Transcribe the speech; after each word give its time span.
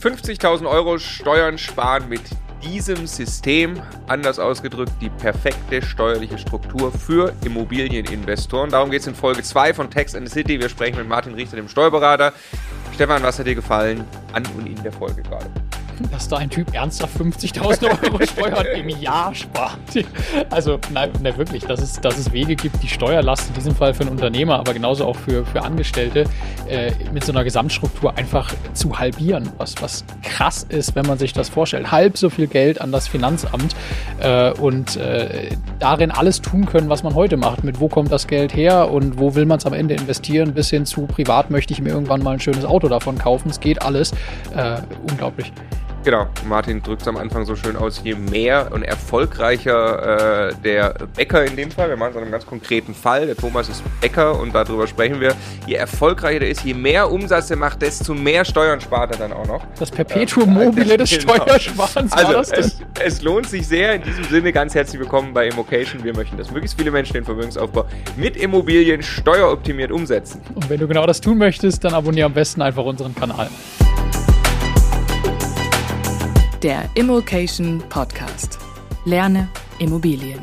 50.000 0.00 0.64
Euro 0.66 0.98
Steuern 0.98 1.58
sparen 1.58 2.08
mit 2.08 2.22
diesem 2.62 3.06
System, 3.06 3.80
anders 4.06 4.38
ausgedrückt, 4.38 4.92
die 5.00 5.10
perfekte 5.10 5.82
steuerliche 5.82 6.38
Struktur 6.38 6.92
für 6.92 7.32
Immobilieninvestoren. 7.44 8.70
Darum 8.70 8.90
geht 8.90 9.00
es 9.00 9.06
in 9.08 9.14
Folge 9.14 9.42
2 9.42 9.74
von 9.74 9.90
Tax 9.90 10.14
and 10.14 10.28
the 10.28 10.32
City. 10.32 10.60
Wir 10.60 10.68
sprechen 10.68 10.98
mit 10.98 11.08
Martin 11.08 11.34
Richter, 11.34 11.56
dem 11.56 11.68
Steuerberater. 11.68 12.32
Stefan, 12.94 13.22
was 13.22 13.38
hat 13.38 13.46
dir 13.46 13.54
gefallen 13.54 14.04
an 14.32 14.44
und 14.56 14.66
in 14.66 14.80
der 14.82 14.92
Folge 14.92 15.22
gerade? 15.22 15.50
Dass 16.10 16.28
da 16.28 16.36
ein 16.36 16.50
Typ 16.50 16.74
ernsthaft 16.74 17.18
50.000 17.18 18.04
Euro 18.04 18.24
Steuern 18.26 18.66
im 18.74 18.88
Jahr 18.88 19.34
spart. 19.34 19.78
Also, 20.50 20.78
nein, 20.92 21.10
nein, 21.22 21.36
wirklich, 21.36 21.64
dass 21.64 21.80
es, 21.80 22.00
dass 22.00 22.18
es 22.18 22.32
Wege 22.32 22.56
gibt, 22.56 22.82
die 22.82 22.88
Steuerlast 22.88 23.48
in 23.48 23.54
diesem 23.54 23.74
Fall 23.74 23.94
für 23.94 24.02
einen 24.02 24.10
Unternehmer, 24.10 24.58
aber 24.58 24.74
genauso 24.74 25.06
auch 25.06 25.16
für, 25.16 25.44
für 25.46 25.62
Angestellte 25.62 26.24
äh, 26.68 26.92
mit 27.12 27.24
so 27.24 27.32
einer 27.32 27.44
Gesamtstruktur 27.44 28.16
einfach 28.16 28.52
zu 28.72 28.98
halbieren. 28.98 29.50
Was, 29.58 29.74
was 29.80 30.04
krass 30.22 30.64
ist, 30.68 30.94
wenn 30.94 31.06
man 31.06 31.18
sich 31.18 31.32
das 31.32 31.48
vorstellt. 31.48 31.90
Halb 31.90 32.16
so 32.16 32.30
viel 32.30 32.46
Geld 32.46 32.80
an 32.80 32.92
das 32.92 33.08
Finanzamt 33.08 33.74
äh, 34.20 34.52
und 34.52 34.96
äh, 34.96 35.50
darin 35.78 36.10
alles 36.10 36.40
tun 36.40 36.66
können, 36.66 36.88
was 36.88 37.02
man 37.02 37.14
heute 37.14 37.36
macht. 37.36 37.64
Mit 37.64 37.80
wo 37.80 37.88
kommt 37.88 38.12
das 38.12 38.26
Geld 38.26 38.54
her 38.54 38.90
und 38.90 39.18
wo 39.18 39.34
will 39.34 39.46
man 39.46 39.58
es 39.58 39.66
am 39.66 39.72
Ende 39.72 39.94
investieren, 39.94 40.52
bis 40.54 40.70
hin 40.70 40.86
zu 40.86 41.06
privat 41.06 41.50
möchte 41.50 41.72
ich 41.72 41.80
mir 41.80 41.90
irgendwann 41.90 42.22
mal 42.22 42.32
ein 42.32 42.40
schönes 42.40 42.64
Auto 42.64 42.88
davon 42.88 43.18
kaufen. 43.18 43.50
Es 43.50 43.60
geht 43.60 43.82
alles. 43.82 44.12
Äh, 44.54 44.80
unglaublich. 45.08 45.52
Genau, 46.04 46.26
Martin 46.46 46.80
drückt 46.80 47.02
es 47.02 47.08
am 47.08 47.16
Anfang 47.16 47.44
so 47.44 47.56
schön 47.56 47.76
aus, 47.76 48.00
je 48.04 48.14
mehr 48.14 48.70
und 48.72 48.82
erfolgreicher 48.82 50.48
äh, 50.48 50.54
der 50.62 50.94
Bäcker 51.16 51.44
in 51.44 51.56
dem 51.56 51.72
Fall, 51.72 51.88
wir 51.88 51.96
machen 51.96 52.10
es 52.10 52.16
an 52.16 52.22
einem 52.22 52.30
ganz 52.30 52.46
konkreten 52.46 52.94
Fall, 52.94 53.26
der 53.26 53.36
Thomas 53.36 53.68
ist 53.68 53.82
Bäcker 54.00 54.38
und 54.38 54.54
darüber 54.54 54.86
sprechen 54.86 55.20
wir, 55.20 55.34
je 55.66 55.74
erfolgreicher 55.74 56.40
der 56.40 56.50
ist, 56.50 56.62
je 56.64 56.74
mehr 56.74 57.10
Umsatz 57.10 57.50
er 57.50 57.56
macht, 57.56 57.82
desto 57.82 58.14
mehr 58.14 58.44
Steuern 58.44 58.80
spart 58.80 59.12
er 59.12 59.18
dann 59.18 59.32
auch 59.32 59.46
noch. 59.46 59.66
Das 59.78 59.90
Perpetuum 59.90 60.56
äh, 60.56 60.64
mobile 60.66 60.96
des 60.96 61.10
genau. 61.18 61.34
Steuersparens 61.34 62.12
also, 62.12 62.28
war 62.28 62.34
das 62.34 62.52
es, 62.52 62.80
es 63.04 63.22
lohnt 63.22 63.48
sich 63.48 63.66
sehr, 63.66 63.94
in 63.94 64.02
diesem 64.02 64.24
Sinne 64.24 64.52
ganz 64.52 64.76
herzlich 64.76 65.00
willkommen 65.00 65.34
bei 65.34 65.48
Immocation. 65.48 66.04
Wir 66.04 66.14
möchten, 66.14 66.36
dass 66.36 66.50
möglichst 66.52 66.78
viele 66.78 66.92
Menschen 66.92 67.14
den 67.14 67.24
Vermögensaufbau 67.24 67.86
mit 68.16 68.36
Immobilien 68.36 69.02
steueroptimiert 69.02 69.90
umsetzen. 69.90 70.40
Und 70.54 70.70
wenn 70.70 70.78
du 70.78 70.86
genau 70.86 71.06
das 71.06 71.20
tun 71.20 71.38
möchtest, 71.38 71.82
dann 71.82 71.94
abonniere 71.94 72.26
am 72.26 72.34
besten 72.34 72.62
einfach 72.62 72.84
unseren 72.84 73.14
Kanal 73.14 73.48
der 76.62 76.90
Immokation 76.94 77.78
Podcast. 77.88 78.58
Lerne 79.04 79.48
Immobilien. 79.78 80.40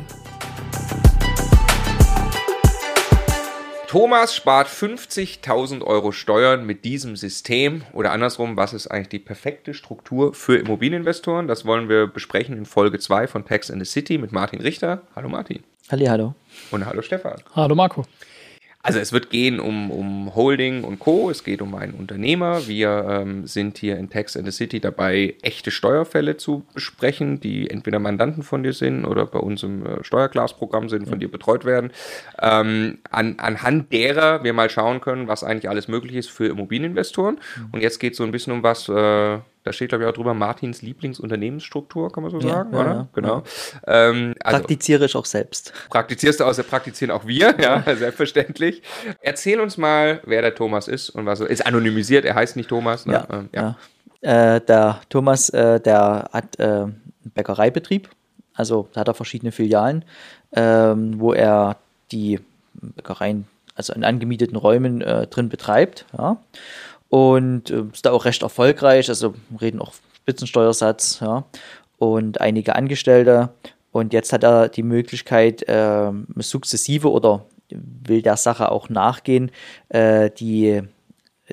Thomas 3.86 4.34
spart 4.34 4.66
50.000 4.66 5.82
Euro 5.82 6.12
Steuern 6.12 6.64
mit 6.64 6.86
diesem 6.86 7.16
System 7.16 7.82
oder 7.92 8.12
andersrum, 8.12 8.56
was 8.56 8.72
ist 8.72 8.86
eigentlich 8.86 9.08
die 9.10 9.18
perfekte 9.18 9.74
Struktur 9.74 10.32
für 10.32 10.56
Immobilieninvestoren? 10.56 11.48
Das 11.48 11.66
wollen 11.66 11.90
wir 11.90 12.06
besprechen 12.06 12.56
in 12.56 12.64
Folge 12.64 12.98
2 12.98 13.26
von 13.26 13.44
Tax 13.44 13.68
in 13.68 13.78
the 13.78 13.84
City 13.84 14.16
mit 14.16 14.32
Martin 14.32 14.60
Richter. 14.60 15.02
Hallo 15.14 15.28
Martin. 15.28 15.62
Halli, 15.90 16.06
hallo. 16.06 16.34
Und 16.70 16.86
hallo 16.86 17.02
Stefan. 17.02 17.36
Hallo 17.54 17.74
Marco. 17.74 18.04
Also 18.86 19.00
es 19.00 19.12
wird 19.12 19.30
gehen 19.30 19.58
um, 19.58 19.90
um 19.90 20.36
Holding 20.36 20.84
und 20.84 21.00
Co. 21.00 21.28
Es 21.28 21.42
geht 21.42 21.60
um 21.60 21.74
einen 21.74 21.92
Unternehmer. 21.94 22.68
Wir 22.68 23.04
ähm, 23.08 23.44
sind 23.44 23.78
hier 23.78 23.98
in 23.98 24.10
Tax 24.10 24.36
and 24.36 24.46
the 24.46 24.52
City 24.52 24.78
dabei, 24.78 25.34
echte 25.42 25.72
Steuerfälle 25.72 26.36
zu 26.36 26.64
besprechen, 26.72 27.40
die 27.40 27.68
entweder 27.68 27.98
Mandanten 27.98 28.44
von 28.44 28.62
dir 28.62 28.72
sind 28.72 29.04
oder 29.04 29.26
bei 29.26 29.40
uns 29.40 29.64
im 29.64 29.84
äh, 29.84 30.04
Steuerglasprogramm 30.04 30.88
sind, 30.88 31.08
von 31.08 31.18
dir 31.18 31.28
betreut 31.28 31.64
werden. 31.64 31.90
Ähm, 32.40 32.98
an, 33.10 33.34
anhand 33.38 33.92
derer 33.92 34.44
wir 34.44 34.52
mal 34.52 34.70
schauen 34.70 35.00
können, 35.00 35.26
was 35.26 35.42
eigentlich 35.42 35.68
alles 35.68 35.88
möglich 35.88 36.14
ist 36.14 36.30
für 36.30 36.46
Immobilieninvestoren. 36.46 37.40
Mhm. 37.56 37.68
Und 37.72 37.80
jetzt 37.80 37.98
geht 37.98 38.12
es 38.12 38.18
so 38.18 38.24
ein 38.24 38.30
bisschen 38.30 38.52
um 38.52 38.62
was, 38.62 38.88
äh, 38.88 39.38
da 39.66 39.72
steht, 39.72 39.88
glaube 39.88 40.04
ich, 40.04 40.08
auch 40.08 40.14
drüber 40.14 40.32
Martins 40.32 40.80
Lieblingsunternehmensstruktur, 40.80 42.12
kann 42.12 42.22
man 42.22 42.30
so 42.30 42.38
sagen, 42.38 42.72
ja, 42.72 42.78
oder? 42.78 42.90
Ja, 42.90 43.08
genau. 43.12 43.42
Ähm, 43.84 44.36
also, 44.44 44.58
Praktiziere 44.60 45.06
ich 45.06 45.16
auch 45.16 45.24
selbst. 45.24 45.72
Praktizierst 45.90 46.38
du 46.38 46.44
aus, 46.44 46.62
praktizieren 46.62 47.10
auch 47.10 47.26
wir, 47.26 47.56
ja, 47.60 47.82
selbstverständlich. 47.96 48.82
Erzähl 49.20 49.58
uns 49.58 49.76
mal, 49.76 50.20
wer 50.24 50.40
der 50.40 50.54
Thomas 50.54 50.86
ist 50.86 51.10
und 51.10 51.26
was 51.26 51.40
er 51.40 51.50
ist. 51.50 51.66
Anonymisiert, 51.66 52.24
er 52.24 52.36
heißt 52.36 52.54
nicht 52.54 52.68
Thomas. 52.68 53.06
Ne? 53.06 53.14
Ja, 53.14 53.26
ähm, 53.28 53.48
ja. 53.52 53.76
Äh, 54.20 54.60
der 54.60 55.00
Thomas, 55.08 55.48
äh, 55.50 55.80
der 55.80 56.30
hat 56.32 56.60
äh, 56.60 56.62
einen 56.62 57.02
Bäckereibetrieb, 57.34 58.08
also 58.54 58.88
da 58.92 59.00
hat 59.00 59.08
er 59.08 59.14
verschiedene 59.14 59.50
Filialen, 59.50 60.04
ähm, 60.52 61.18
wo 61.18 61.32
er 61.32 61.76
die 62.12 62.38
Bäckereien, 62.74 63.48
also 63.74 63.92
in 63.94 64.04
angemieteten 64.04 64.56
Räumen 64.56 65.00
äh, 65.00 65.26
drin 65.26 65.48
betreibt, 65.48 66.06
ja 66.16 66.36
und 67.08 67.70
äh, 67.70 67.84
ist 67.92 68.06
da 68.06 68.12
auch 68.12 68.24
recht 68.24 68.42
erfolgreich. 68.42 69.08
Also 69.08 69.34
reden 69.60 69.80
auch 69.80 69.92
Spitzensteuersatz, 70.16 71.20
ja, 71.20 71.44
und 71.98 72.40
einige 72.40 72.76
Angestellte. 72.76 73.50
Und 73.92 74.12
jetzt 74.12 74.32
hat 74.32 74.44
er 74.44 74.68
die 74.68 74.82
Möglichkeit, 74.82 75.66
äh, 75.68 76.10
sukzessive 76.36 77.10
oder 77.10 77.46
will 77.70 78.22
der 78.22 78.36
Sache 78.36 78.70
auch 78.70 78.88
nachgehen, 78.88 79.50
äh, 79.88 80.30
die, 80.30 80.82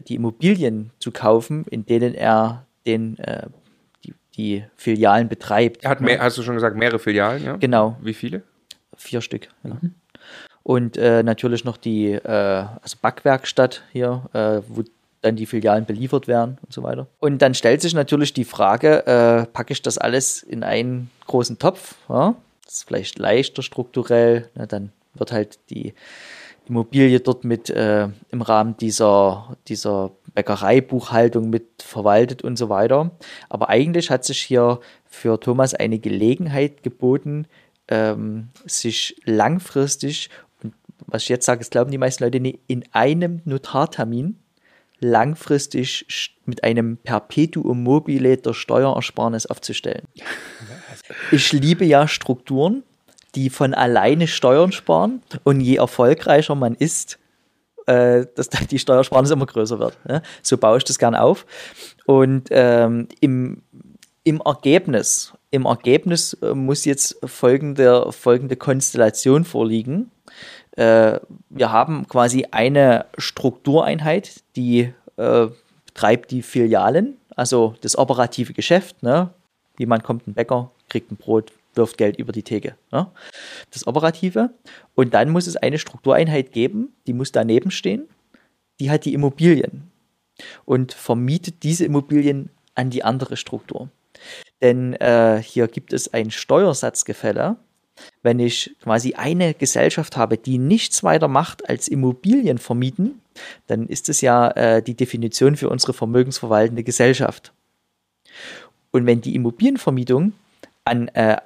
die 0.08 0.16
Immobilien 0.16 0.92
zu 1.00 1.12
kaufen, 1.12 1.66
in 1.70 1.86
denen 1.86 2.14
er 2.14 2.66
den, 2.86 3.18
äh, 3.20 3.48
die, 4.04 4.14
die 4.36 4.64
Filialen 4.76 5.30
betreibt. 5.30 5.84
Er 5.84 5.92
hat 5.92 6.02
mehr, 6.02 6.20
hast 6.20 6.38
du 6.38 6.44
schon 6.44 6.56
gesagt, 6.56 6.76
mehrere 6.76 7.00
Filialen, 7.00 7.44
ja? 7.44 7.56
Genau. 7.56 7.98
Wie 8.02 8.14
viele? 8.14 8.44
Vier 8.96 9.22
Stück. 9.22 9.48
Ja. 9.64 9.78
Mhm. 9.82 9.96
Und 10.64 10.98
äh, 10.98 11.24
natürlich 11.24 11.66
noch 11.66 11.78
die 11.78 12.12
äh, 12.12 12.28
also 12.28 12.98
Backwerkstatt 13.02 13.84
hier, 13.92 14.24
äh, 14.34 14.62
wo 14.68 14.84
dann 15.24 15.36
die 15.36 15.46
Filialen 15.46 15.86
beliefert 15.86 16.28
werden 16.28 16.58
und 16.64 16.74
so 16.74 16.84
weiter. 16.84 17.08
Und 17.20 17.42
dann 17.42 17.54
stellt 17.54 17.82
sich 17.82 17.94
natürlich 17.94 18.34
die 18.34 18.44
Frage, 18.44 19.08
äh, 19.08 19.46
packe 19.46 19.74
ich 19.74 19.82
das 19.82 19.98
alles 19.98 20.44
in 20.44 20.64
einen 20.64 21.10
großen 21.28 21.58
Topf? 21.60 21.96
Ja? 22.10 22.36
Das 22.66 22.76
ist 22.76 22.84
vielleicht 22.88 23.18
leichter 23.20 23.64
strukturell, 23.64 24.50
na, 24.56 24.66
dann 24.66 24.92
wird 25.14 25.32
halt 25.32 25.60
die 25.70 25.94
Immobilie 26.68 27.20
dort 27.20 27.44
mit 27.44 27.70
äh, 27.70 28.08
im 28.30 28.42
Rahmen 28.42 28.78
dieser, 28.78 29.58
dieser 29.68 30.12
Bäckereibuchhaltung 30.34 31.50
mit 31.50 31.84
verwaltet 31.84 32.44
und 32.44 32.58
so 32.58 32.70
weiter. 32.70 33.12
Aber 33.50 33.70
eigentlich 33.70 34.10
hat 34.10 34.26
sich 34.26 34.42
hier 34.42 34.80
für 35.06 35.40
Thomas 35.40 35.74
eine 35.74 36.00
Gelegenheit 36.00 36.84
geboten, 36.84 37.48
ähm, 37.88 38.50
sich 38.66 39.16
langfristig, 39.26 40.30
und 40.64 40.74
was 41.06 41.24
ich 41.24 41.30
jetzt 41.30 41.46
sage, 41.46 41.60
das 41.60 41.70
glauben 41.70 41.92
die 41.92 41.98
meisten 41.98 42.24
Leute 42.24 42.40
nicht, 42.40 42.60
in 42.68 42.86
einem 42.94 43.42
Notartermin 43.46 44.40
langfristig 45.04 46.32
mit 46.46 46.64
einem 46.64 46.98
Perpetuum 46.98 47.84
mobile 47.84 48.38
der 48.38 48.54
Steuerersparnis 48.54 49.46
aufzustellen. 49.46 50.08
Ich 51.32 51.52
liebe 51.52 51.86
ja 51.86 52.08
Strukturen, 52.08 52.84
die 53.36 53.50
von 53.50 53.74
alleine 53.74 54.28
Steuern 54.28 54.72
sparen 54.72 55.22
und 55.44 55.62
je 55.62 55.76
erfolgreicher 55.76 56.56
man 56.56 56.76
ist, 56.76 57.20
äh, 57.86 58.26
dass 58.36 58.50
die 58.50 58.80
Steuersparnis 58.80 59.32
immer 59.32 59.46
größer 59.46 59.80
wird. 59.80 59.98
Ja? 60.08 60.22
So 60.42 60.58
baue 60.58 60.78
ich 60.78 60.84
das 60.84 61.00
gern 61.00 61.16
auf. 61.16 61.46
Und 62.06 62.48
ähm, 62.52 63.08
im, 63.20 63.64
im 64.24 64.42
Ergebnis, 64.42 65.34
im 65.52 65.66
Ergebnis 65.66 66.34
äh, 66.42 66.54
muss 66.54 66.86
jetzt 66.86 67.18
folgende, 67.26 68.12
folgende 68.12 68.56
Konstellation 68.56 69.44
vorliegen 69.44 70.12
äh, 70.76 71.20
wir 71.50 71.72
haben 71.72 72.08
quasi 72.08 72.46
eine 72.52 73.06
Struktureinheit, 73.18 74.44
die 74.56 74.94
äh, 75.18 75.48
betreibt 75.86 76.32
die 76.32 76.42
Filialen, 76.42 77.18
also 77.36 77.76
das 77.82 77.98
operative 77.98 78.54
Geschäft. 78.54 79.04
Ne? 79.04 79.30
Jemand 79.78 80.04
kommt 80.04 80.28
ein 80.28 80.34
Bäcker, 80.34 80.72
kriegt 80.90 81.12
ein 81.12 81.18
Brot, 81.18 81.52
wirft 81.76 81.98
Geld 81.98 82.18
über 82.18 82.32
die 82.32 82.44
Theke. 82.44 82.76
Ne? 82.92 83.08
Das 83.72 83.86
Operative. 83.86 84.52
Und 84.96 85.14
dann 85.14 85.30
muss 85.30 85.48
es 85.48 85.56
eine 85.56 85.78
Struktureinheit 85.78 86.52
geben, 86.52 86.94
die 87.06 87.14
muss 87.14 87.32
daneben 87.32 87.72
stehen. 87.72 88.08
Die 88.80 88.90
hat 88.90 89.06
die 89.06 89.14
Immobilien 89.14 89.92
und 90.66 90.94
vermietet 90.94 91.62
diese 91.62 91.86
Immobilien 91.86 92.50
an 92.74 92.90
die 92.90 93.04
andere 93.04 93.38
Struktur. 93.38 93.90
Denn 94.62 94.94
äh, 94.94 95.42
hier 95.44 95.68
gibt 95.68 95.94
es 95.94 96.12
ein 96.14 96.32
Steuersatzgefälle 96.32 97.58
wenn 98.22 98.40
ich 98.40 98.76
quasi 98.82 99.14
eine 99.14 99.54
Gesellschaft 99.54 100.18
habe, 100.18 100.38
die 100.38 100.58
nichts 100.58 101.04
weiter 101.04 101.28
macht 101.28 101.70
als 101.70 101.88
Immobilien 101.88 102.58
vermieten, 102.58 103.22
dann 103.68 103.88
ist 103.88 104.10
es 104.10 104.22
ja 104.22 104.50
äh, 104.52 104.82
die 104.82 104.96
Definition 104.96 105.56
für 105.56 105.70
unsere 105.70 105.94
vermögensverwaltende 105.94 106.84
Gesellschaft. 106.84 107.54
Und 108.92 109.06
wenn 109.06 109.22
die 109.22 109.36
Immobilienvermietung 109.36 110.34
an 110.86 111.08
äh, 111.10 111.38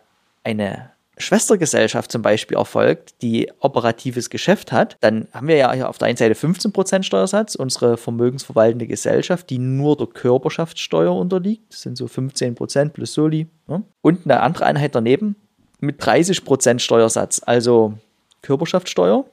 eine 0.44 0.92
Schwestergesellschaft 1.18 2.12
zum 2.12 2.22
Beispiel 2.22 2.58
erfolgt, 2.58 3.22
die 3.22 3.52
operatives 3.60 4.30
Geschäft 4.30 4.72
hat, 4.72 4.98
dann 5.02 5.28
haben 5.34 5.48
wir 5.48 5.56
ja 5.56 5.74
hier 5.74 5.90
auf 5.90 5.98
der 5.98 6.10
einen 6.10 6.18
Seite 6.18 6.36
15% 6.36 7.04
Steuersatz, 7.04 7.56
unsere 7.56 7.98
vermögensverwaltende 7.98 8.88
Gesellschaft, 8.88 9.50
die 9.50 9.58
nur 9.58 9.98
der 9.98 10.08
Körperschaftssteuer 10.08 11.16
unterliegt, 11.16 11.72
das 11.72 11.82
sind 11.82 11.98
so 11.98 12.06
15% 12.06 12.90
plus 12.90 13.14
Soli. 13.14 13.48
Ja. 13.68 13.82
Und 14.02 14.26
eine 14.26 14.42
andere 14.42 14.66
Einheit 14.66 14.94
daneben, 14.94 15.36
mit 15.79 16.01
30% 16.01 16.79
Steuersatz, 16.79 17.41
also 17.45 17.94
Körperschaftssteuer 18.41 19.25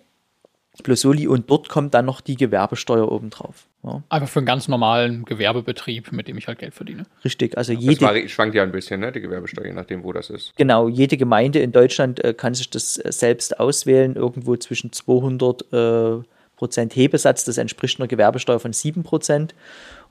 plus 0.83 1.03
Soli 1.03 1.29
und 1.29 1.49
dort 1.49 1.69
kommt 1.69 1.95
dann 1.95 2.05
noch 2.05 2.21
die 2.21 2.35
Gewerbesteuer 2.35 3.11
obendrauf. 3.13 3.67
Ja. 3.85 4.03
Einfach 4.09 4.29
für 4.29 4.41
einen 4.41 4.47
ganz 4.47 4.67
normalen 4.67 5.25
Gewerbebetrieb, 5.25 6.11
mit 6.11 6.27
dem 6.27 6.37
ich 6.37 6.49
halt 6.49 6.59
Geld 6.59 6.75
verdiene. 6.75 7.05
Richtig, 7.25 7.57
also 7.57 7.73
Das 7.73 7.81
jede, 7.85 8.05
vari- 8.05 8.29
schwankt 8.29 8.57
ja 8.57 8.65
ein 8.65 8.73
bisschen, 8.73 8.99
ne, 8.99 9.13
die 9.13 9.21
Gewerbesteuer, 9.21 9.67
je 9.67 9.73
nachdem, 9.73 10.03
wo 10.03 10.13
das 10.13 10.31
ist. 10.31 10.53
genau, 10.57 10.89
jede 10.89 11.17
Gemeinde 11.17 11.61
in 11.61 11.71
Deutschland 11.71 12.25
äh, 12.25 12.35
kann 12.35 12.55
sich 12.55 12.71
das 12.71 12.97
äh, 12.99 13.13
selbst 13.13 13.61
auswählen, 13.61 14.17
irgendwo 14.17 14.57
zwischen 14.57 14.91
200 14.91 15.73
äh, 15.73 16.23
Prozent 16.57 16.97
Hebesatz, 16.97 17.45
das 17.45 17.57
entspricht 17.59 18.01
einer 18.01 18.09
Gewerbesteuer 18.09 18.59
von 18.59 18.73
7 18.73 19.05
Prozent. 19.05 19.55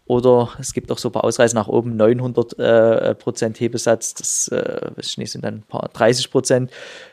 Oder 0.06 0.50
es 0.60 0.74
gibt 0.74 0.92
auch 0.92 0.98
so 0.98 1.08
ein 1.10 1.12
paar 1.14 1.24
Ausreißer 1.24 1.56
nach 1.56 1.70
oben, 1.70 1.96
900 1.96 2.60
äh, 2.60 3.16
Prozent 3.16 3.60
Hebesatz, 3.60 4.14
das 4.14 4.50
äh, 4.50 4.92
nicht, 4.98 5.32
sind 5.32 5.46
dann 5.46 5.56
ein 5.56 5.64
paar 5.64 5.90
30 5.94 6.30
Prozent. 6.30 6.72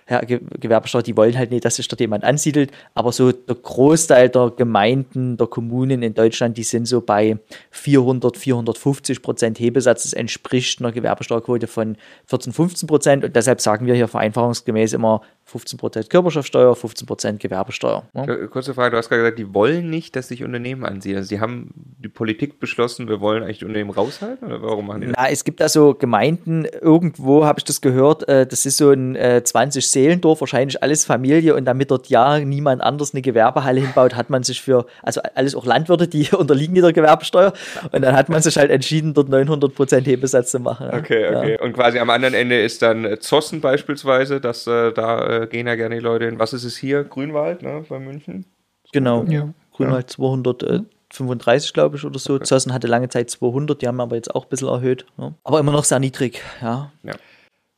Ja, 0.09 0.21
Ge 0.23 0.41
Gewerbesteuer, 0.59 1.03
die 1.03 1.17
wollen 1.17 1.39
halt 1.39 1.53
nicht, 1.53 1.65
dass 1.65 1.77
sich 1.77 1.87
dort 1.87 2.01
jemand 2.01 2.25
ansiedelt, 2.25 2.73
aber 2.95 3.13
so 3.13 3.31
der 3.31 3.55
Großteil 3.55 4.29
der 4.29 4.51
Gemeinden, 4.51 5.37
der 5.37 5.47
Kommunen 5.47 6.03
in 6.03 6.15
Deutschland, 6.15 6.59
die 6.59 6.65
sind 6.65 6.87
so 6.87 7.01
bei 7.01 7.39
400, 7.71 8.37
450 8.37 9.23
Prozent 9.23 9.61
Hebesatz, 9.61 10.03
das 10.03 10.13
entspricht 10.13 10.81
einer 10.81 10.91
Gewerbesteuerquote 10.91 11.69
von 11.69 11.97
14, 12.27 12.53
15 12.53 12.87
Prozent. 12.89 13.25
Und 13.25 13.37
deshalb 13.37 13.61
sagen 13.61 13.87
wir 13.87 13.95
hier 13.95 14.09
vereinfachungsgemäß 14.09 14.95
immer 14.95 15.23
15 15.51 15.79
Prozent 15.79 16.11
Körperschaftsteuer, 16.11 16.77
15 16.77 17.07
Prozent 17.07 17.41
Gewerbesteuer. 17.41 18.05
Ja. 18.15 18.25
Äh, 18.25 18.47
Kurze 18.47 18.73
Frage, 18.73 18.93
du 18.93 18.99
hast 18.99 19.09
gerade 19.09 19.23
gesagt, 19.23 19.39
die 19.39 19.53
wollen 19.53 19.91
nicht, 19.91 20.15
dass 20.15 20.29
sich 20.29 20.45
Unternehmen 20.45 20.85
ansiedeln. 20.85 21.19
Also 21.19 21.35
die 21.35 21.41
haben 21.41 21.71
die 21.99 22.09
Politik 22.09 22.61
beschlossen, 22.61 23.09
wir 23.09 23.21
wollen 23.21 23.43
eigentlich 23.43 23.65
Unternehmen 23.65 23.91
raushalten 23.91 24.47
oder 24.47 24.63
warum 24.63 24.87
machen 24.87 25.01
die 25.01 25.07
das? 25.09 25.17
Na, 25.19 25.29
es 25.29 25.43
gibt 25.45 25.61
also 25.61 25.95
Gemeinden, 25.95 26.67
irgendwo 26.81 27.45
habe 27.45 27.59
ich 27.59 27.65
das 27.65 27.81
gehört, 27.81 28.29
äh, 28.29 28.47
das 28.47 28.65
ist 28.65 28.77
so 28.77 28.91
ein 28.93 29.17
äh, 29.17 29.43
20-Seelendorf, 29.45 30.41
wahrscheinlich 30.41 30.83
alles 30.83 31.05
Familie 31.05 31.57
und 31.57 31.65
damit 31.65 31.91
dort 31.91 32.07
ja 32.09 32.39
niemand 32.39 32.81
anders 32.81 33.13
eine 33.13 33.23
Gewerbehalle 33.23 33.81
hinbaut, 33.81 34.15
hat 34.15 34.31
man 34.31 34.45
sich 34.45 34.63
für, 34.63 34.87
also 35.03 35.21
alles 35.35 35.57
auch 35.57 35.67
Landwirte, 35.67 36.07
die 36.07 36.29
unterliegen 36.37 36.75
der 36.77 36.93
Gewerbesteuer 36.93 37.53
und 37.91 38.03
dann 38.03 38.15
hat 38.15 38.29
man 38.29 38.41
sich 38.41 38.57
halt 38.57 38.71
entschieden, 38.71 39.15
dort 39.15 39.29
900 39.29 39.75
Prozent 39.75 40.07
Hebesatz 40.07 40.53
zu 40.53 40.61
machen. 40.61 40.89
ja. 40.93 40.99
Okay, 40.99 41.35
okay. 41.35 41.59
Und 41.61 41.73
quasi 41.73 41.99
am 41.99 42.11
anderen 42.11 42.35
Ende 42.35 42.61
ist 42.61 42.83
dann 42.83 43.05
äh, 43.05 43.19
Zossen 43.19 43.61
beispielsweise, 43.61 44.41
dass 44.41 44.67
äh, 44.67 44.93
da 44.93 45.40
äh, 45.43 45.47
gehen 45.47 45.67
ja 45.67 45.75
gerne 45.75 45.97
die 45.97 46.01
Leute 46.01 46.27
hin. 46.27 46.39
Was 46.39 46.53
ist 46.53 46.65
es 46.65 46.77
hier? 46.77 47.05
Grünwald, 47.05 47.63
ne, 47.63 47.85
bei 47.89 47.99
München? 47.99 48.45
Genau. 48.93 49.25
Ja. 49.25 49.49
Grünwald 49.73 50.11
235, 50.11 51.73
glaube 51.73 51.97
ich, 51.97 52.05
oder 52.05 52.19
so. 52.19 52.39
Zossen 52.39 52.73
hatte 52.73 52.87
lange 52.87 53.09
Zeit 53.09 53.31
200, 53.31 53.81
die 53.81 53.89
haben 53.89 54.01
aber 54.01 54.17
jetzt 54.17 54.35
auch 54.35 54.45
ein 54.45 54.49
bisschen 54.51 54.69
erhöht. 54.69 55.07
Ja. 55.19 55.33
Aber 55.45 55.61
immer 55.61 55.73
noch 55.73 55.85
sehr 55.85 55.99
niedrig, 56.01 56.43
ja. 56.61 56.91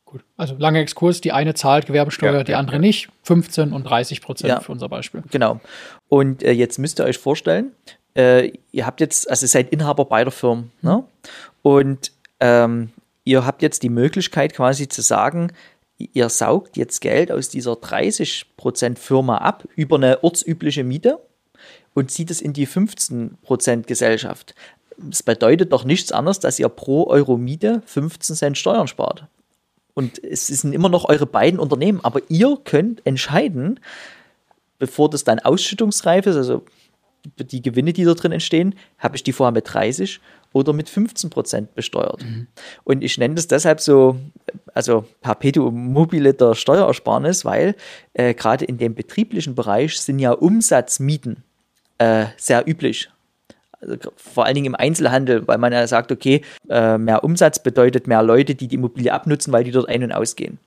Gut. 0.04 0.22
Also 0.36 0.54
langer 0.58 0.80
Exkurs, 0.80 1.20
die 1.22 1.32
eine 1.32 1.54
zahlt 1.54 1.86
Gewerbesteuer, 1.86 2.32
Ja, 2.32 2.44
die 2.44 2.52
ja, 2.52 2.58
andere 2.58 2.76
ja. 2.76 2.80
nicht. 2.82 3.08
15 3.22 3.72
und 3.72 3.84
30 3.84 4.20
Prozent 4.20 4.50
Ja. 4.50 4.60
für 4.60 4.72
unser 4.72 4.88
Beispiel. 4.88 5.22
Genau. 5.30 5.60
Und 6.08 6.42
äh, 6.42 6.52
jetzt 6.52 6.78
müsst 6.78 7.00
ihr 7.00 7.04
euch 7.04 7.16
vorstellen, 7.18 7.72
äh, 8.14 8.52
ihr 8.72 8.84
habt 8.84 9.00
jetzt, 9.00 9.30
also 9.30 9.44
ihr 9.44 9.48
seid 9.48 9.70
Inhaber 9.70 10.04
beider 10.04 10.30
Firmen, 10.30 10.70
ne? 10.82 11.02
Und 11.62 12.12
ähm, 12.40 12.90
ihr 13.24 13.46
habt 13.46 13.62
jetzt 13.62 13.82
die 13.82 13.88
Möglichkeit 13.88 14.52
quasi 14.52 14.86
zu 14.86 15.00
sagen, 15.00 15.52
ihr 16.12 16.28
saugt 16.28 16.76
jetzt 16.76 17.00
Geld 17.00 17.30
aus 17.30 17.48
dieser 17.48 17.72
30% 17.72 18.96
Firma 18.96 19.38
ab 19.38 19.66
über 19.76 19.96
eine 19.96 20.22
ortsübliche 20.22 20.84
Miete 20.84 21.18
und 21.94 22.10
zieht 22.10 22.30
es 22.30 22.40
in 22.40 22.52
die 22.52 22.66
15% 22.66 23.82
Gesellschaft. 23.82 24.54
Das 24.98 25.22
bedeutet 25.22 25.72
doch 25.72 25.84
nichts 25.84 26.12
anderes, 26.12 26.40
dass 26.40 26.58
ihr 26.58 26.68
pro 26.68 27.06
Euro 27.06 27.36
Miete 27.36 27.82
15 27.86 28.36
Cent 28.36 28.58
Steuern 28.58 28.86
spart. 28.86 29.26
Und 29.94 30.22
es 30.24 30.46
sind 30.46 30.72
immer 30.72 30.88
noch 30.88 31.08
eure 31.08 31.26
beiden 31.26 31.60
Unternehmen, 31.60 32.00
aber 32.02 32.20
ihr 32.28 32.58
könnt 32.64 33.04
entscheiden, 33.06 33.80
bevor 34.78 35.10
das 35.10 35.24
dann 35.24 35.38
ausschüttungsreif 35.38 36.26
ist, 36.26 36.36
also 36.36 36.64
die 37.36 37.62
Gewinne, 37.62 37.92
die 37.92 38.04
da 38.04 38.14
drin 38.14 38.32
entstehen, 38.32 38.74
habe 38.98 39.16
ich 39.16 39.22
die 39.22 39.32
vorher 39.32 39.52
mit 39.52 39.72
30 39.72 40.20
oder 40.52 40.72
mit 40.72 40.88
15 40.88 41.30
Prozent 41.30 41.74
besteuert. 41.74 42.24
Und 42.84 43.02
ich 43.02 43.18
nenne 43.18 43.34
das 43.34 43.48
deshalb 43.48 43.80
so, 43.80 44.16
also 44.74 45.04
Perpetuum 45.20 45.92
mobile 45.92 46.34
der 46.34 46.54
Steuerersparnis, 46.54 47.44
weil 47.44 47.74
äh, 48.14 48.34
gerade 48.34 48.64
in 48.64 48.78
dem 48.78 48.94
betrieblichen 48.94 49.54
Bereich 49.54 50.00
sind 50.00 50.18
ja 50.18 50.32
Umsatzmieten 50.32 51.42
äh, 51.98 52.26
sehr 52.36 52.66
üblich. 52.66 53.08
Also 53.82 53.96
vor 54.16 54.44
allen 54.44 54.54
Dingen 54.54 54.66
im 54.66 54.74
Einzelhandel, 54.76 55.46
weil 55.48 55.58
man 55.58 55.72
ja 55.72 55.84
sagt, 55.88 56.12
okay, 56.12 56.42
äh, 56.68 56.98
mehr 56.98 57.24
Umsatz 57.24 57.58
bedeutet 57.60 58.06
mehr 58.06 58.22
Leute, 58.22 58.54
die 58.54 58.68
die 58.68 58.76
Immobilie 58.76 59.12
abnutzen, 59.12 59.52
weil 59.52 59.64
die 59.64 59.72
dort 59.72 59.88
ein- 59.88 60.04
und 60.04 60.12
ausgehen. 60.12 60.58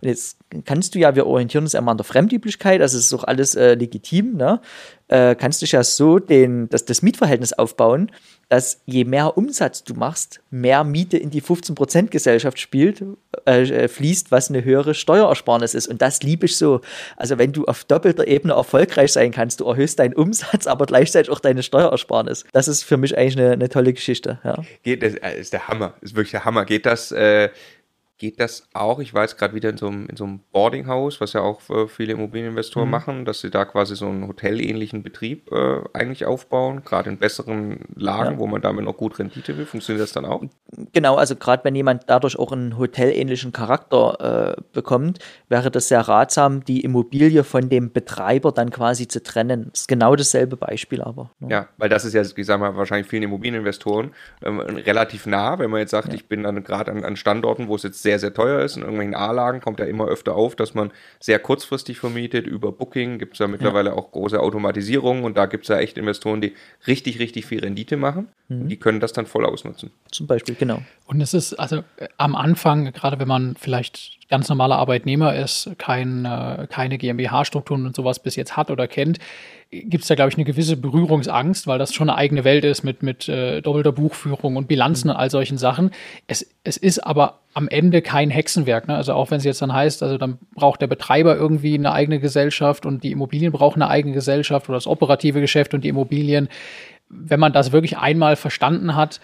Und 0.00 0.08
jetzt 0.08 0.38
kannst 0.64 0.94
du 0.94 0.98
ja, 0.98 1.14
wir 1.14 1.26
orientieren 1.26 1.64
uns 1.64 1.74
immer 1.74 1.92
an 1.92 1.98
der 1.98 2.04
Fremdüblichkeit, 2.04 2.80
also 2.80 2.98
es 2.98 3.06
ist 3.06 3.14
auch 3.14 3.24
alles 3.24 3.54
äh, 3.54 3.74
legitim, 3.74 4.36
ne? 4.36 4.60
Äh, 5.08 5.34
kannst 5.34 5.62
du 5.62 5.66
ja 5.66 5.82
so 5.84 6.18
den, 6.18 6.68
das, 6.68 6.84
das 6.84 7.02
Mietverhältnis 7.02 7.52
aufbauen, 7.52 8.10
dass 8.48 8.80
je 8.86 9.04
mehr 9.04 9.36
Umsatz 9.36 9.84
du 9.84 9.94
machst, 9.94 10.40
mehr 10.50 10.84
Miete 10.84 11.16
in 11.16 11.30
die 11.30 11.42
15% 11.42 12.08
Gesellschaft 12.08 12.58
spielt, 12.58 13.02
äh, 13.46 13.62
äh, 13.62 13.88
fließt, 13.88 14.30
was 14.30 14.50
eine 14.50 14.64
höhere 14.64 14.94
Steuerersparnis 14.94 15.74
ist. 15.74 15.88
Und 15.88 16.02
das 16.02 16.22
liebe 16.22 16.46
ich 16.46 16.56
so. 16.56 16.80
Also 17.16 17.38
wenn 17.38 17.52
du 17.52 17.64
auf 17.64 17.84
doppelter 17.84 18.26
Ebene 18.26 18.54
erfolgreich 18.54 19.12
sein 19.12 19.32
kannst, 19.32 19.60
du 19.60 19.66
erhöhst 19.66 19.98
deinen 19.98 20.14
Umsatz, 20.14 20.66
aber 20.66 20.86
gleichzeitig 20.86 21.30
auch 21.30 21.40
deine 21.40 21.62
Steuerersparnis. 21.62 22.44
Das 22.52 22.68
ist 22.68 22.82
für 22.82 22.96
mich 22.96 23.16
eigentlich 23.16 23.38
eine, 23.38 23.52
eine 23.52 23.68
tolle 23.68 23.92
Geschichte. 23.92 24.38
Ja. 24.44 24.62
Geht, 24.82 25.02
das 25.02 25.14
ist 25.38 25.52
der 25.52 25.68
Hammer, 25.68 25.94
ist 26.00 26.14
wirklich 26.14 26.32
der 26.32 26.44
Hammer. 26.44 26.64
Geht 26.64 26.86
das, 26.86 27.12
äh, 27.12 27.50
geht 28.18 28.38
das 28.38 28.68
auch, 28.72 29.00
ich 29.00 29.12
war 29.12 29.22
jetzt 29.22 29.38
gerade 29.38 29.54
wieder 29.54 29.70
in 29.70 29.76
so 29.76 29.88
einem, 29.88 30.06
in 30.06 30.16
so 30.16 30.24
einem 30.24 30.40
Boardinghaus, 30.52 31.20
was 31.20 31.32
ja 31.32 31.40
auch 31.40 31.60
äh, 31.68 31.88
viele 31.88 32.12
Immobilieninvestoren 32.12 32.88
machen, 32.88 33.24
dass 33.24 33.40
sie 33.40 33.50
da 33.50 33.64
quasi 33.64 33.96
so 33.96 34.06
einen 34.06 34.28
hotelähnlichen 34.28 35.02
Betrieb 35.02 35.50
äh, 35.50 35.80
eigentlich 35.92 36.24
aufbauen, 36.24 36.82
gerade 36.84 37.10
in 37.10 37.18
besseren 37.18 37.80
Lagen, 37.96 38.34
Ja. 38.34 38.38
wo 38.38 38.46
man 38.46 38.62
damit 38.62 38.84
noch 38.84 38.96
gut 38.96 39.18
Rendite 39.18 39.58
will. 39.58 39.66
Funktioniert 39.66 40.02
das 40.04 40.12
dann 40.12 40.24
auch? 40.26 40.42
Genau, 40.92 41.16
also 41.16 41.34
gerade 41.36 41.64
wenn 41.64 41.74
jemand 41.74 42.04
dadurch 42.06 42.38
auch 42.38 42.52
einen 42.52 42.78
hotelähnlichen 42.78 43.52
Charakter 43.52 44.56
äh, 44.58 44.62
bekommt, 44.72 45.18
wäre 45.48 45.70
das 45.72 45.88
sehr 45.88 46.00
ratsam, 46.02 46.64
die 46.64 46.80
Immobilie 46.82 47.42
von 47.42 47.68
dem 47.68 47.92
Betreiber 47.92 48.52
dann 48.52 48.70
quasi 48.70 49.08
zu 49.08 49.22
trennen. 49.22 49.70
Das 49.72 49.82
ist 49.82 49.88
genau 49.88 50.14
dasselbe 50.14 50.56
Beispiel 50.56 51.02
aber. 51.02 51.30
ne? 51.40 51.48
Ja, 51.50 51.68
weil 51.78 51.88
das 51.88 52.04
ist 52.04 52.12
ja, 52.14 52.22
ich 52.22 52.46
sag 52.46 52.60
mal, 52.60 52.76
wahrscheinlich 52.76 53.08
vielen 53.08 53.24
Immobilieninvestoren 53.24 54.12
ähm, 54.44 54.60
relativ 54.60 55.26
nah, 55.26 55.58
wenn 55.58 55.70
man 55.70 55.80
jetzt 55.80 55.90
sagt, 55.90 56.14
ich 56.14 56.28
bin 56.28 56.44
dann 56.44 56.62
gerade 56.62 56.92
an, 56.92 57.04
an 57.04 57.16
Standorten, 57.16 57.66
wo 57.68 57.74
es 57.74 57.82
jetzt 57.82 58.03
sehr, 58.04 58.20
sehr 58.20 58.32
teuer 58.32 58.62
ist. 58.62 58.76
In 58.76 58.82
irgendwelchen 58.82 59.16
A-Lagen 59.16 59.60
kommt 59.60 59.80
ja 59.80 59.86
immer 59.86 60.06
öfter 60.06 60.36
auf, 60.36 60.54
dass 60.54 60.74
man 60.74 60.92
sehr 61.18 61.40
kurzfristig 61.40 61.98
vermietet. 61.98 62.46
Über 62.46 62.70
Booking 62.70 63.18
gibt 63.18 63.32
es 63.32 63.40
ja 63.40 63.48
mittlerweile 63.48 63.94
auch 63.94 64.12
große 64.12 64.38
Automatisierung 64.38 65.24
und 65.24 65.36
da 65.36 65.46
gibt 65.46 65.64
es 65.64 65.68
ja 65.68 65.78
echt 65.78 65.98
Investoren, 65.98 66.40
die 66.40 66.54
richtig, 66.86 67.18
richtig 67.18 67.46
viel 67.46 67.58
Rendite 67.60 67.96
machen. 67.96 68.28
Und 68.48 68.68
die 68.68 68.76
können 68.76 69.00
das 69.00 69.12
dann 69.12 69.26
voll 69.26 69.46
ausnutzen. 69.46 69.90
Zum 70.12 70.26
Beispiel, 70.26 70.54
genau. 70.54 70.82
Und 71.06 71.20
es 71.20 71.34
ist 71.34 71.54
also 71.54 71.78
äh, 71.96 72.08
am 72.18 72.36
Anfang, 72.36 72.92
gerade 72.92 73.18
wenn 73.18 73.26
man 73.26 73.56
vielleicht 73.58 74.18
ganz 74.28 74.48
normaler 74.48 74.76
Arbeitnehmer 74.76 75.34
ist, 75.34 75.70
kein, 75.78 76.24
äh, 76.24 76.66
keine 76.68 76.98
GmbH-Strukturen 76.98 77.86
und 77.86 77.96
sowas 77.96 78.18
bis 78.18 78.36
jetzt 78.36 78.56
hat 78.56 78.70
oder 78.70 78.88
kennt, 78.88 79.18
gibt 79.70 80.02
es 80.02 80.08
da, 80.08 80.14
glaube 80.14 80.30
ich, 80.30 80.36
eine 80.36 80.44
gewisse 80.44 80.76
Berührungsangst, 80.76 81.66
weil 81.66 81.78
das 81.78 81.94
schon 81.94 82.08
eine 82.08 82.18
eigene 82.18 82.44
Welt 82.44 82.64
ist 82.64 82.84
mit, 82.84 83.02
mit 83.02 83.28
äh, 83.28 83.60
doppelter 83.60 83.92
Buchführung 83.92 84.56
und 84.56 84.68
Bilanzen 84.68 85.10
und 85.10 85.16
all 85.16 85.30
solchen 85.30 85.58
Sachen. 85.58 85.90
Es, 86.26 86.54
es 86.62 86.76
ist 86.76 87.00
aber 87.00 87.40
am 87.54 87.68
Ende 87.68 88.02
kein 88.02 88.30
Hexenwerk. 88.30 88.88
Ne? 88.88 88.94
Also 88.94 89.14
auch 89.14 89.30
wenn 89.30 89.38
es 89.38 89.44
jetzt 89.44 89.62
dann 89.62 89.72
heißt, 89.72 90.02
also 90.02 90.18
dann 90.18 90.38
braucht 90.54 90.80
der 90.80 90.86
Betreiber 90.86 91.36
irgendwie 91.36 91.74
eine 91.74 91.92
eigene 91.92 92.20
Gesellschaft 92.20 92.86
und 92.86 93.02
die 93.04 93.12
Immobilien 93.12 93.52
brauchen 93.52 93.82
eine 93.82 93.90
eigene 93.90 94.14
Gesellschaft 94.14 94.68
oder 94.68 94.76
das 94.76 94.86
operative 94.86 95.40
Geschäft 95.40 95.74
und 95.74 95.82
die 95.82 95.88
Immobilien. 95.88 96.48
Wenn 97.08 97.40
man 97.40 97.52
das 97.52 97.72
wirklich 97.72 97.98
einmal 97.98 98.36
verstanden 98.36 98.96
hat, 98.96 99.20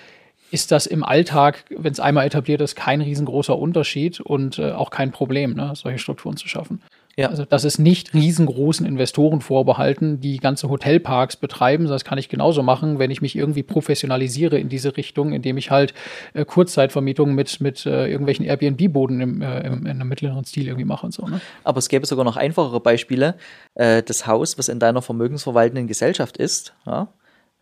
ist 0.50 0.73
das 0.73 0.87
im 0.87 1.04
Alltag, 1.04 1.64
wenn 1.71 1.92
es 1.92 2.00
einmal 2.00 2.26
etabliert 2.26 2.61
ist, 2.61 2.75
kein 2.75 3.00
riesengroßer 3.00 3.57
Unterschied 3.59 4.21
und 4.21 4.59
äh, 4.59 4.73
auch 4.73 4.90
kein 4.90 5.12
Problem, 5.12 5.54
ne, 5.54 5.73
solche 5.75 5.99
Strukturen 5.99 6.37
zu 6.37 6.49
schaffen. 6.49 6.80
Ja. 7.16 7.28
Also 7.28 7.45
das 7.45 7.64
ist 7.64 7.78
nicht 7.78 8.14
riesengroßen 8.14 8.87
Investoren 8.87 9.40
vorbehalten, 9.40 10.21
die 10.21 10.38
ganze 10.38 10.71
Hotelparks 10.71 11.37
betreiben. 11.37 11.87
Das 11.87 12.04
kann 12.04 12.19
ich 12.19 12.28
genauso 12.28 12.62
machen, 12.62 12.99
wenn 12.99 13.11
ich 13.11 13.21
mich 13.21 13.37
irgendwie 13.37 13.62
professionalisiere 13.62 14.59
in 14.59 14.69
diese 14.69 14.97
Richtung, 14.97 15.33
indem 15.33 15.57
ich 15.59 15.71
halt 15.71 15.92
äh, 16.35 16.45
Kurzzeitvermietungen 16.45 17.35
mit, 17.35 17.61
mit 17.61 17.85
äh, 17.85 18.07
irgendwelchen 18.07 18.47
Airbnb-Boden 18.47 19.21
im, 19.21 19.42
äh, 19.42 19.66
im, 19.66 19.87
in 19.87 19.88
einem 19.88 20.09
mittleren 20.09 20.45
Stil 20.45 20.69
irgendwie 20.69 20.87
mache 20.87 21.07
und 21.07 21.12
so. 21.12 21.26
Ne? 21.26 21.40
Aber 21.64 21.78
es 21.78 21.88
gäbe 21.88 22.07
sogar 22.07 22.25
noch 22.25 22.37
einfachere 22.37 22.80
Beispiele. 22.80 23.35
Äh, 23.75 24.02
das 24.02 24.26
Haus, 24.26 24.57
was 24.57 24.69
in 24.69 24.78
deiner 24.78 25.02
vermögensverwaltenden 25.02 25.88
Gesellschaft 25.88 26.37
ist, 26.37 26.73
ja, 26.87 27.09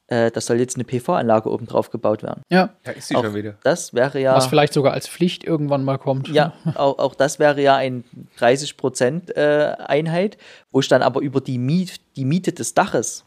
äh, 0.08 0.30
das 0.30 0.46
soll 0.46 0.58
jetzt 0.58 0.76
eine 0.76 0.84
PV-Anlage 0.84 1.50
oben 1.50 1.66
drauf 1.66 1.90
gebaut 1.90 2.22
werden. 2.22 2.42
Ja, 2.50 2.70
Da 2.82 2.92
ist 2.92 3.08
sie 3.08 3.16
Auch 3.16 3.24
schon 3.24 3.34
wieder. 3.34 3.54
das 3.62 3.94
wäre 3.94 4.20
ja. 4.20 4.34
was 4.34 4.46
vielleicht 4.46 4.72
sogar 4.72 4.92
als 4.92 5.08
Pflicht 5.08 5.44
irgendwann 5.44 5.84
mal 5.84 5.98
kommt. 5.98 6.28
Ja, 6.28 6.52
auch, 6.74 6.98
auch 6.98 7.14
das 7.14 7.38
wäre 7.38 7.60
ja 7.62 7.76
ein 7.76 8.04
30% 8.38 9.34
äh, 9.36 9.74
Einheit, 9.84 10.38
wo 10.72 10.80
ich 10.80 10.88
dann 10.88 11.02
aber 11.02 11.20
über 11.20 11.40
die, 11.40 11.58
Miet, 11.58 12.00
die 12.16 12.24
Miete 12.24 12.52
des 12.52 12.74
Daches, 12.74 13.24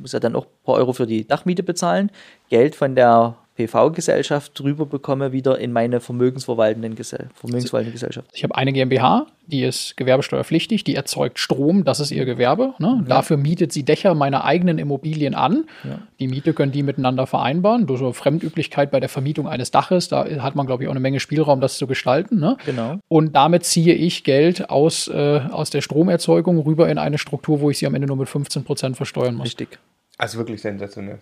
muss 0.00 0.12
ja 0.12 0.20
dann 0.20 0.36
auch 0.36 0.44
ein 0.44 0.64
paar 0.64 0.74
Euro 0.76 0.92
für 0.92 1.06
die 1.06 1.26
Dachmiete 1.26 1.62
bezahlen, 1.62 2.10
Geld 2.50 2.76
von 2.76 2.94
der 2.94 3.36
SPV-Gesellschaft 3.66 4.58
drüber 4.58 4.86
bekomme, 4.86 5.32
wieder 5.32 5.58
in 5.58 5.72
meine 5.72 6.00
vermögensverwaltenden 6.00 6.94
Gesell 6.94 7.28
vermögensverwaltende 7.34 7.92
Gesellschaft. 7.92 8.28
Ich 8.32 8.44
habe 8.44 8.54
eine 8.54 8.72
GmbH, 8.72 9.26
die 9.46 9.64
ist 9.64 9.96
gewerbesteuerpflichtig, 9.96 10.84
die 10.84 10.94
erzeugt 10.94 11.38
Strom, 11.38 11.84
das 11.84 12.00
ist 12.00 12.10
ihr 12.10 12.24
Gewerbe. 12.24 12.74
Ne? 12.78 13.00
Mhm. 13.02 13.08
Dafür 13.08 13.36
mietet 13.36 13.72
sie 13.72 13.82
Dächer 13.84 14.14
meiner 14.14 14.44
eigenen 14.44 14.78
Immobilien 14.78 15.34
an. 15.34 15.64
Die 16.20 16.28
Miete 16.28 16.54
können 16.54 16.72
die 16.72 16.82
miteinander 16.82 17.26
vereinbaren. 17.26 17.86
Durch 17.86 17.98
so 17.98 18.12
Fremdüblichkeit 18.12 18.90
bei 18.90 19.00
der 19.00 19.08
Vermietung 19.08 19.48
eines 19.48 19.70
Daches, 19.70 20.08
da 20.08 20.24
hat 20.42 20.54
man, 20.54 20.66
glaube 20.66 20.84
ich, 20.84 20.88
auch 20.88 20.92
eine 20.92 21.00
Menge 21.00 21.20
Spielraum, 21.20 21.60
das 21.60 21.76
zu 21.78 21.86
gestalten. 21.86 22.38
Ne? 22.38 22.56
Genau. 22.64 22.98
Und 23.08 23.34
damit 23.34 23.64
ziehe 23.64 23.94
ich 23.94 24.24
Geld 24.24 24.70
aus, 24.70 25.08
äh, 25.08 25.40
aus 25.50 25.70
der 25.70 25.80
Stromerzeugung 25.80 26.58
rüber 26.60 26.88
in 26.88 26.98
eine 26.98 27.18
Struktur, 27.18 27.60
wo 27.60 27.70
ich 27.70 27.78
sie 27.78 27.86
am 27.86 27.94
Ende 27.94 28.06
nur 28.06 28.16
mit 28.16 28.28
15 28.28 28.64
Prozent 28.64 28.96
versteuern 28.96 29.34
muss. 29.34 29.46
Richtig. 29.46 29.78
Also 30.18 30.38
wirklich 30.38 30.62
sensationell. 30.62 31.18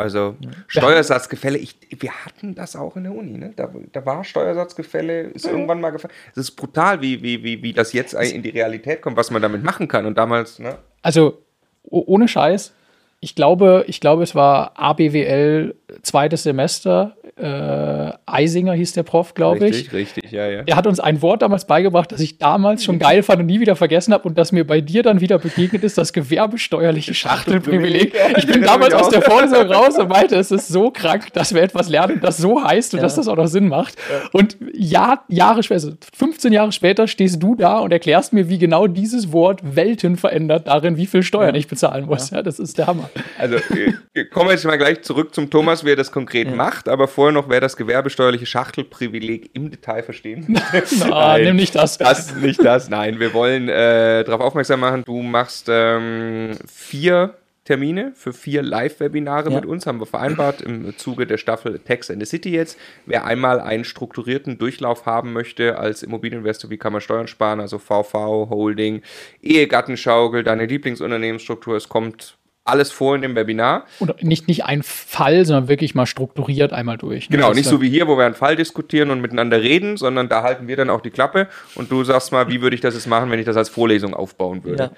Also 0.00 0.34
Steuersatzgefälle, 0.66 1.58
ich, 1.58 1.76
wir 1.90 2.24
hatten 2.24 2.54
das 2.54 2.74
auch 2.74 2.96
in 2.96 3.04
der 3.04 3.14
Uni, 3.14 3.36
ne? 3.36 3.52
Da, 3.54 3.70
da 3.92 4.06
war 4.06 4.24
Steuersatzgefälle, 4.24 5.24
ist 5.24 5.44
irgendwann 5.44 5.78
mal 5.78 5.90
gefallen. 5.90 6.14
Es 6.32 6.38
ist 6.38 6.52
brutal, 6.52 7.02
wie, 7.02 7.22
wie, 7.22 7.44
wie, 7.44 7.62
wie 7.62 7.74
das 7.74 7.92
jetzt 7.92 8.14
in 8.14 8.42
die 8.42 8.48
Realität 8.48 9.02
kommt, 9.02 9.18
was 9.18 9.30
man 9.30 9.42
damit 9.42 9.62
machen 9.62 9.88
kann. 9.88 10.06
Und 10.06 10.16
damals, 10.16 10.58
ne? 10.58 10.78
Also 11.02 11.42
ohne 11.82 12.28
Scheiß, 12.28 12.72
ich 13.22 13.34
glaube, 13.34 13.84
ich 13.86 14.00
glaube, 14.00 14.22
es 14.22 14.34
war 14.34 14.72
ABWL 14.76 15.74
zweites 16.02 16.42
Semester. 16.42 17.16
Äh, 17.36 18.12
Eisinger 18.26 18.72
hieß 18.72 18.94
der 18.94 19.02
Prof, 19.02 19.34
glaube 19.34 19.66
ich. 19.68 19.74
Richtig, 19.74 19.92
richtig, 19.92 20.32
ja, 20.32 20.48
ja. 20.48 20.62
Er 20.66 20.76
hat 20.76 20.86
uns 20.86 21.00
ein 21.00 21.20
Wort 21.20 21.42
damals 21.42 21.66
beigebracht, 21.66 22.12
das 22.12 22.20
ich 22.20 22.38
damals 22.38 22.84
schon 22.84 22.98
geil 22.98 23.22
fand 23.22 23.40
und 23.40 23.46
nie 23.46 23.60
wieder 23.60 23.76
vergessen 23.76 24.14
habe 24.14 24.26
und 24.28 24.38
das 24.38 24.52
mir 24.52 24.66
bei 24.66 24.80
dir 24.80 25.02
dann 25.02 25.20
wieder 25.20 25.38
begegnet 25.38 25.84
ist, 25.84 25.98
das 25.98 26.12
gewerbesteuerliche 26.12 27.12
Schachtelprivileg. 27.12 28.14
Ich 28.38 28.46
bin 28.46 28.62
damals 28.62 28.94
aus 28.94 29.08
der 29.10 29.22
Vorlesung 29.22 29.70
raus 29.70 29.98
und 29.98 30.08
meinte, 30.08 30.36
es 30.36 30.50
ist 30.50 30.68
so 30.68 30.90
krank, 30.90 31.32
dass 31.34 31.54
wir 31.54 31.62
etwas 31.62 31.88
lernen, 31.88 32.20
das 32.22 32.38
so 32.38 32.62
heißt 32.62 32.94
und 32.94 33.02
dass 33.02 33.16
das 33.16 33.28
auch 33.28 33.36
noch 33.36 33.48
Sinn 33.48 33.68
macht. 33.68 33.96
Und 34.32 34.56
Jahr, 34.72 35.24
Jahre 35.28 35.62
später, 35.62 35.86
also 35.86 35.92
15 36.16 36.52
Jahre 36.52 36.72
später 36.72 37.06
stehst 37.06 37.42
du 37.42 37.54
da 37.54 37.78
und 37.78 37.92
erklärst 37.92 38.32
mir, 38.32 38.48
wie 38.48 38.58
genau 38.58 38.86
dieses 38.86 39.32
Wort 39.32 39.60
Welten 39.76 40.16
verändert 40.16 40.68
darin, 40.68 40.96
wie 40.96 41.06
viel 41.06 41.22
Steuern 41.22 41.54
ich 41.54 41.68
bezahlen 41.68 42.06
muss. 42.06 42.30
Ja, 42.30 42.42
das 42.42 42.58
ist 42.58 42.78
der 42.78 42.86
Hammer. 42.86 43.09
Also 43.38 43.56
äh, 43.56 44.24
kommen 44.26 44.48
wir 44.48 44.52
jetzt 44.52 44.64
mal 44.64 44.76
gleich 44.76 45.02
zurück 45.02 45.34
zum 45.34 45.50
Thomas, 45.50 45.84
wer 45.84 45.96
das 45.96 46.12
konkret 46.12 46.54
macht, 46.54 46.88
aber 46.88 47.08
vorher 47.08 47.32
noch, 47.32 47.48
wer 47.48 47.60
das 47.60 47.76
gewerbesteuerliche 47.76 48.46
Schachtelprivileg 48.46 49.50
im 49.54 49.70
Detail 49.70 50.02
verstehen. 50.02 50.58
Ah, 51.10 51.38
nimm 51.38 51.56
nicht 51.56 51.74
das. 51.74 51.98
Das, 51.98 52.34
nicht 52.36 52.64
das, 52.64 52.88
nein. 52.88 53.18
Wir 53.20 53.32
wollen 53.34 53.68
äh, 53.68 54.24
darauf 54.24 54.40
aufmerksam 54.40 54.80
machen, 54.80 55.04
du 55.04 55.22
machst 55.22 55.66
ähm, 55.70 56.52
vier 56.66 57.34
Termine 57.64 58.12
für 58.14 58.32
vier 58.32 58.62
Live-Webinare 58.62 59.50
Ja. 59.50 59.56
mit 59.56 59.66
uns, 59.66 59.86
haben 59.86 60.00
wir 60.00 60.06
vereinbart 60.06 60.60
im 60.60 60.96
Zuge 60.96 61.26
der 61.26 61.36
Staffel 61.36 61.78
Tax 61.78 62.10
and 62.10 62.20
the 62.20 62.26
City 62.26 62.50
jetzt. 62.50 62.78
Wer 63.06 63.26
einmal 63.26 63.60
einen 63.60 63.84
strukturierten 63.84 64.58
Durchlauf 64.58 65.06
haben 65.06 65.32
möchte 65.32 65.78
als 65.78 66.02
Immobilieninvestor, 66.02 66.70
wie 66.70 66.78
kann 66.78 66.92
man 66.92 67.00
Steuern 67.00 67.28
sparen, 67.28 67.60
also 67.60 67.78
VV, 67.78 68.48
Holding, 68.50 69.02
Ehegattenschaukel, 69.42 70.42
deine 70.42 70.66
Lieblingsunternehmensstruktur, 70.66 71.76
es 71.76 71.88
kommt 71.88 72.38
alles 72.70 72.90
vor 72.92 73.14
in 73.14 73.22
dem 73.22 73.34
Webinar. 73.34 73.84
Und 73.98 74.22
nicht, 74.22 74.48
nicht 74.48 74.64
ein 74.64 74.82
Fall, 74.82 75.44
sondern 75.44 75.68
wirklich 75.68 75.94
mal 75.94 76.06
strukturiert 76.06 76.72
einmal 76.72 76.96
durch. 76.96 77.28
ne? 77.28 77.36
Genau, 77.36 77.48
Das 77.48 77.56
nicht 77.56 77.68
so 77.68 77.80
wie 77.80 77.90
hier, 77.90 78.06
wo 78.08 78.16
wir 78.16 78.24
einen 78.26 78.34
Fall 78.34 78.56
diskutieren 78.56 79.10
und 79.10 79.20
miteinander 79.20 79.60
reden, 79.60 79.96
sondern 79.96 80.28
da 80.28 80.42
halten 80.42 80.68
wir 80.68 80.76
dann 80.76 80.90
auch 80.90 81.00
die 81.00 81.10
Klappe 81.10 81.48
und 81.74 81.90
du 81.90 82.04
sagst 82.04 82.32
mal, 82.32 82.48
wie 82.48 82.62
würde 82.62 82.74
ich 82.74 82.80
das 82.80 82.94
jetzt 82.94 83.06
machen, 83.06 83.30
wenn 83.30 83.38
ich 83.38 83.46
das 83.46 83.56
als 83.56 83.68
Vorlesung 83.68 84.14
aufbauen 84.14 84.64
würde. 84.64 84.84
Ja. 84.84 84.90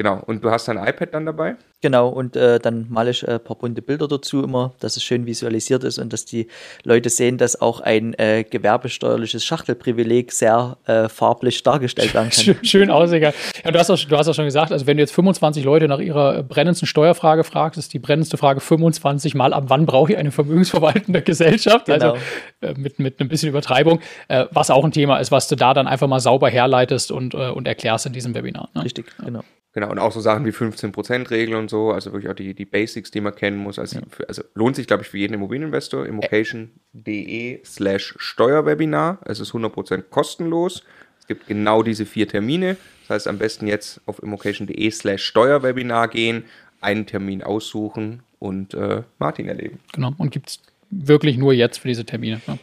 Genau, 0.00 0.18
und 0.24 0.42
du 0.42 0.50
hast 0.50 0.66
dein 0.66 0.78
iPad 0.78 1.12
dann 1.12 1.26
dabei? 1.26 1.56
Genau, 1.82 2.08
und 2.08 2.34
äh, 2.34 2.58
dann 2.58 2.86
male 2.88 3.10
ich 3.10 3.22
äh, 3.28 3.32
ein 3.32 3.44
paar 3.44 3.56
bunte 3.56 3.82
Bilder 3.82 4.08
dazu 4.08 4.42
immer, 4.42 4.72
dass 4.80 4.96
es 4.96 5.04
schön 5.04 5.26
visualisiert 5.26 5.84
ist 5.84 5.98
und 5.98 6.10
dass 6.14 6.24
die 6.24 6.48
Leute 6.84 7.10
sehen, 7.10 7.36
dass 7.36 7.60
auch 7.60 7.80
ein 7.80 8.14
äh, 8.14 8.44
gewerbesteuerliches 8.44 9.44
Schachtelprivileg 9.44 10.32
sehr 10.32 10.78
äh, 10.86 11.10
farblich 11.10 11.62
dargestellt 11.64 12.14
werden 12.14 12.30
kann. 12.30 12.44
Schön, 12.44 12.64
schön 12.64 12.90
aussehen. 12.90 13.20
Ja, 13.22 13.70
du, 13.70 13.78
hast 13.78 13.90
auch, 13.90 13.98
du 13.98 14.16
hast 14.16 14.26
auch 14.26 14.32
schon 14.32 14.46
gesagt, 14.46 14.72
also 14.72 14.86
wenn 14.86 14.96
du 14.96 15.02
jetzt 15.02 15.12
25 15.12 15.64
Leute 15.64 15.86
nach 15.86 15.98
ihrer 15.98 16.44
brennendsten 16.44 16.86
Steuerfrage 16.86 17.44
fragst, 17.44 17.78
ist 17.78 17.92
die 17.92 17.98
brennendste 17.98 18.38
Frage 18.38 18.60
25 18.60 19.34
Mal, 19.34 19.52
ab 19.52 19.64
wann 19.66 19.84
brauche 19.84 20.12
ich 20.12 20.18
eine 20.18 20.30
vermögensverwaltende 20.30 21.20
Gesellschaft? 21.20 21.84
Genau. 21.84 22.12
Also 22.12 22.16
äh, 22.62 22.72
mit, 22.72 22.98
mit 23.00 23.20
ein 23.20 23.28
bisschen 23.28 23.50
Übertreibung, 23.50 24.00
äh, 24.28 24.46
was 24.50 24.70
auch 24.70 24.82
ein 24.82 24.92
Thema 24.92 25.18
ist, 25.18 25.30
was 25.30 25.46
du 25.46 25.56
da 25.56 25.74
dann 25.74 25.86
einfach 25.86 26.08
mal 26.08 26.20
sauber 26.20 26.48
herleitest 26.48 27.12
und, 27.12 27.34
äh, 27.34 27.50
und 27.50 27.68
erklärst 27.68 28.06
in 28.06 28.14
diesem 28.14 28.34
Webinar. 28.34 28.70
Ne? 28.74 28.84
Richtig, 28.84 29.04
genau. 29.22 29.42
Genau, 29.72 29.90
und 29.90 30.00
auch 30.00 30.10
so 30.10 30.20
Sachen 30.20 30.44
wie 30.46 30.50
15%-Regel 30.50 31.54
und 31.54 31.70
so, 31.70 31.92
also 31.92 32.12
wirklich 32.12 32.30
auch 32.30 32.34
die, 32.34 32.54
die 32.54 32.64
Basics, 32.64 33.12
die 33.12 33.20
man 33.20 33.34
kennen 33.34 33.56
muss. 33.56 33.78
Also, 33.78 34.00
für, 34.10 34.28
also 34.28 34.42
lohnt 34.54 34.74
sich, 34.74 34.88
glaube 34.88 35.04
ich, 35.04 35.08
für 35.08 35.18
jeden 35.18 35.34
Immobilieninvestor. 35.34 36.06
Immocation.de 36.06 37.60
slash 37.64 38.14
Steuerwebinar. 38.18 39.20
Es 39.24 39.38
ist 39.38 39.52
100% 39.52 40.02
kostenlos. 40.10 40.82
Es 41.20 41.28
gibt 41.28 41.46
genau 41.46 41.84
diese 41.84 42.04
vier 42.04 42.26
Termine. 42.26 42.76
Das 43.06 43.16
heißt, 43.16 43.28
am 43.28 43.38
besten 43.38 43.68
jetzt 43.68 44.00
auf 44.06 44.20
immocation.de 44.20 44.90
slash 44.90 45.22
Steuerwebinar 45.24 46.08
gehen, 46.08 46.44
einen 46.80 47.06
Termin 47.06 47.42
aussuchen 47.42 48.22
und 48.40 48.74
äh, 48.74 49.02
Martin 49.20 49.46
erleben. 49.46 49.78
Genau. 49.92 50.12
Und 50.18 50.30
gibt 50.30 50.48
es 50.48 50.60
wirklich 50.90 51.36
nur 51.36 51.52
jetzt 51.52 51.78
für 51.78 51.88
diese 51.88 52.04
Termine. 52.04 52.40
Ne? 52.48 52.58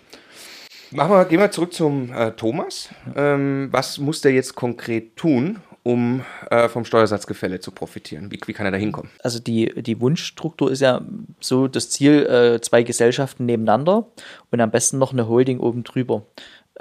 Machen 0.92 1.12
wir, 1.12 1.26
gehen 1.26 1.40
wir 1.40 1.52
zurück 1.52 1.74
zum 1.74 2.12
äh, 2.12 2.32
Thomas. 2.32 2.90
Ähm, 3.16 3.70
was 3.72 3.98
muss 3.98 4.22
der 4.22 4.32
jetzt 4.32 4.56
konkret 4.56 5.16
tun, 5.16 5.60
um 5.88 6.25
äh, 6.51 6.67
vom 6.67 6.84
Steuersatzgefälle 6.84 7.62
zu 7.62 7.72
profitieren? 7.72 8.29
Wie, 8.29 8.41
wie 8.46 8.51
kann 8.51 8.65
er 8.65 8.74
da 8.74 8.77
hinkommen? 8.77 9.10
Also 9.24 9.39
die, 9.39 9.74
die 9.82 10.01
Wunschstruktur 10.01 10.70
ist 10.70 10.82
ja 10.82 11.01
so 11.39 11.70
das 11.70 11.89
Ziel, 11.89 12.25
äh, 12.25 12.60
zwei 12.60 12.84
Gesellschaften 12.84 13.46
nebeneinander 13.46 14.06
und 14.51 14.60
am 14.60 14.70
besten 14.70 14.98
noch 14.98 15.13
eine 15.13 15.29
Holding 15.29 15.62
oben 15.62 15.86
drüber. 15.86 16.24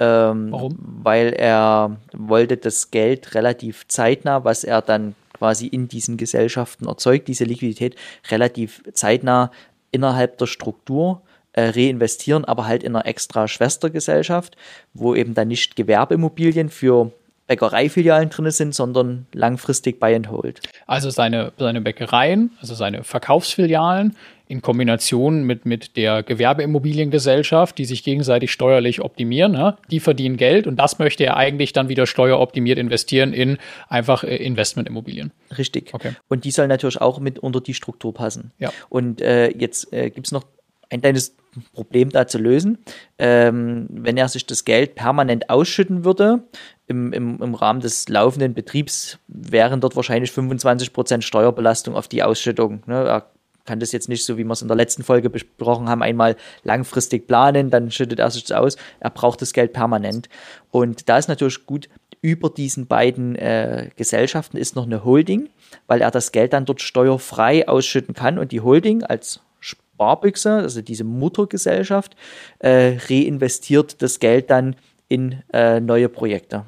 Ähm, 0.01 0.51
Warum? 0.51 0.77
Weil 1.03 1.31
er 1.31 1.95
wollte 2.11 2.57
das 2.57 2.91
Geld 2.91 3.33
relativ 3.33 3.87
zeitnah, 3.87 4.43
was 4.43 4.65
er 4.65 4.81
dann 4.81 5.15
quasi 5.33 5.67
in 5.67 5.87
diesen 5.87 6.17
Gesellschaften 6.17 6.85
erzeugt, 6.85 7.29
diese 7.29 7.45
Liquidität 7.45 7.95
relativ 8.29 8.83
zeitnah 8.91 9.51
innerhalb 9.91 10.37
der 10.37 10.47
Struktur 10.47 11.21
äh, 11.53 11.69
reinvestieren, 11.69 12.43
aber 12.43 12.67
halt 12.67 12.83
in 12.83 12.93
einer 12.93 13.05
extra 13.05 13.47
Schwestergesellschaft, 13.47 14.57
wo 14.93 15.15
eben 15.15 15.33
dann 15.33 15.47
nicht 15.47 15.77
Gewerbeimmobilien 15.77 16.67
für 16.67 17.13
Bäckereifilialen 17.47 18.29
drin 18.29 18.51
sind, 18.51 18.75
sondern 18.75 19.25
langfristig 19.33 19.99
Buy 19.99 20.15
and 20.15 20.29
Hold. 20.29 20.61
Also 20.85 21.09
seine, 21.09 21.53
seine 21.57 21.81
Bäckereien, 21.81 22.51
also 22.59 22.75
seine 22.75 23.03
Verkaufsfilialen 23.03 24.15
in 24.49 24.61
Kombination 24.61 25.43
mit, 25.43 25.65
mit 25.65 25.97
der 25.97 26.23
Gewerbeimmobiliengesellschaft, 26.23 27.77
die 27.77 27.85
sich 27.85 28.03
gegenseitig 28.03 28.51
steuerlich 28.51 29.01
optimieren, 29.01 29.53
ja, 29.53 29.77
die 29.91 29.99
verdienen 29.99 30.37
Geld 30.37 30.67
und 30.67 30.77
das 30.77 30.99
möchte 30.99 31.25
er 31.25 31.35
eigentlich 31.35 31.73
dann 31.73 31.89
wieder 31.89 32.07
steueroptimiert 32.07 32.77
investieren 32.77 33.33
in 33.33 33.57
einfach 33.89 34.23
äh, 34.23 34.35
Investmentimmobilien. 34.37 35.31
Richtig. 35.57 35.93
Okay. 35.93 36.13
Und 36.29 36.45
die 36.45 36.51
soll 36.51 36.67
natürlich 36.67 37.01
auch 37.01 37.19
mit 37.19 37.39
unter 37.39 37.59
die 37.59 37.73
Struktur 37.73 38.13
passen. 38.13 38.51
Ja. 38.57 38.71
Und 38.89 39.21
äh, 39.21 39.49
jetzt 39.49 39.91
äh, 39.91 40.09
gibt 40.09 40.27
es 40.27 40.31
noch 40.31 40.45
ein 40.89 41.01
kleines 41.01 41.35
Problem 41.73 42.09
da 42.09 42.27
zu 42.27 42.37
lösen. 42.37 42.77
Ähm, 43.17 43.87
wenn 43.89 44.17
er 44.17 44.29
sich 44.29 44.45
das 44.45 44.63
Geld 44.63 44.95
permanent 44.95 45.49
ausschütten 45.49 46.05
würde, 46.05 46.43
im, 46.87 47.11
im, 47.13 47.41
im 47.41 47.53
Rahmen 47.53 47.81
des 47.81 48.07
laufenden 48.09 48.53
Betriebs 48.53 49.19
wären 49.27 49.81
dort 49.81 49.95
wahrscheinlich 49.95 50.31
25% 50.31 51.21
Steuerbelastung 51.21 51.95
auf 51.95 52.07
die 52.07 52.23
Ausschüttung. 52.23 52.81
Ne? 52.85 53.03
Er 53.03 53.29
kann 53.65 53.79
das 53.81 53.91
jetzt 53.91 54.07
nicht, 54.07 54.25
so 54.25 54.37
wie 54.37 54.45
wir 54.45 54.53
es 54.53 54.61
in 54.61 54.69
der 54.69 54.77
letzten 54.77 55.03
Folge 55.03 55.29
besprochen 55.29 55.89
haben, 55.89 56.01
einmal 56.01 56.37
langfristig 56.63 57.27
planen, 57.27 57.69
dann 57.69 57.91
schüttet 57.91 58.19
er 58.19 58.31
sich 58.31 58.45
das 58.45 58.57
aus. 58.57 58.77
Er 59.01 59.09
braucht 59.09 59.41
das 59.41 59.51
Geld 59.51 59.73
permanent. 59.73 60.29
Und 60.71 61.09
da 61.09 61.17
ist 61.17 61.27
natürlich 61.27 61.65
gut, 61.65 61.89
über 62.21 62.49
diesen 62.49 62.87
beiden 62.87 63.35
äh, 63.35 63.89
Gesellschaften 63.95 64.57
ist 64.57 64.75
noch 64.75 64.85
eine 64.85 65.03
Holding, 65.03 65.49
weil 65.85 66.01
er 66.01 66.09
das 66.09 66.31
Geld 66.31 66.53
dann 66.53 66.65
dort 66.65 66.81
steuerfrei 66.81 67.67
ausschütten 67.67 68.15
kann 68.15 68.39
und 68.39 68.51
die 68.51 68.61
Holding 68.61 69.03
als 69.03 69.41
Sparbüchse, 69.59 70.53
also 70.53 70.81
diese 70.81 71.03
Muttergesellschaft, 71.03 72.15
äh, 72.59 72.97
reinvestiert 73.09 74.01
das 74.01 74.19
Geld 74.19 74.49
dann 74.49 74.75
in 75.07 75.43
äh, 75.53 75.79
neue 75.79 76.09
Projekte. 76.09 76.65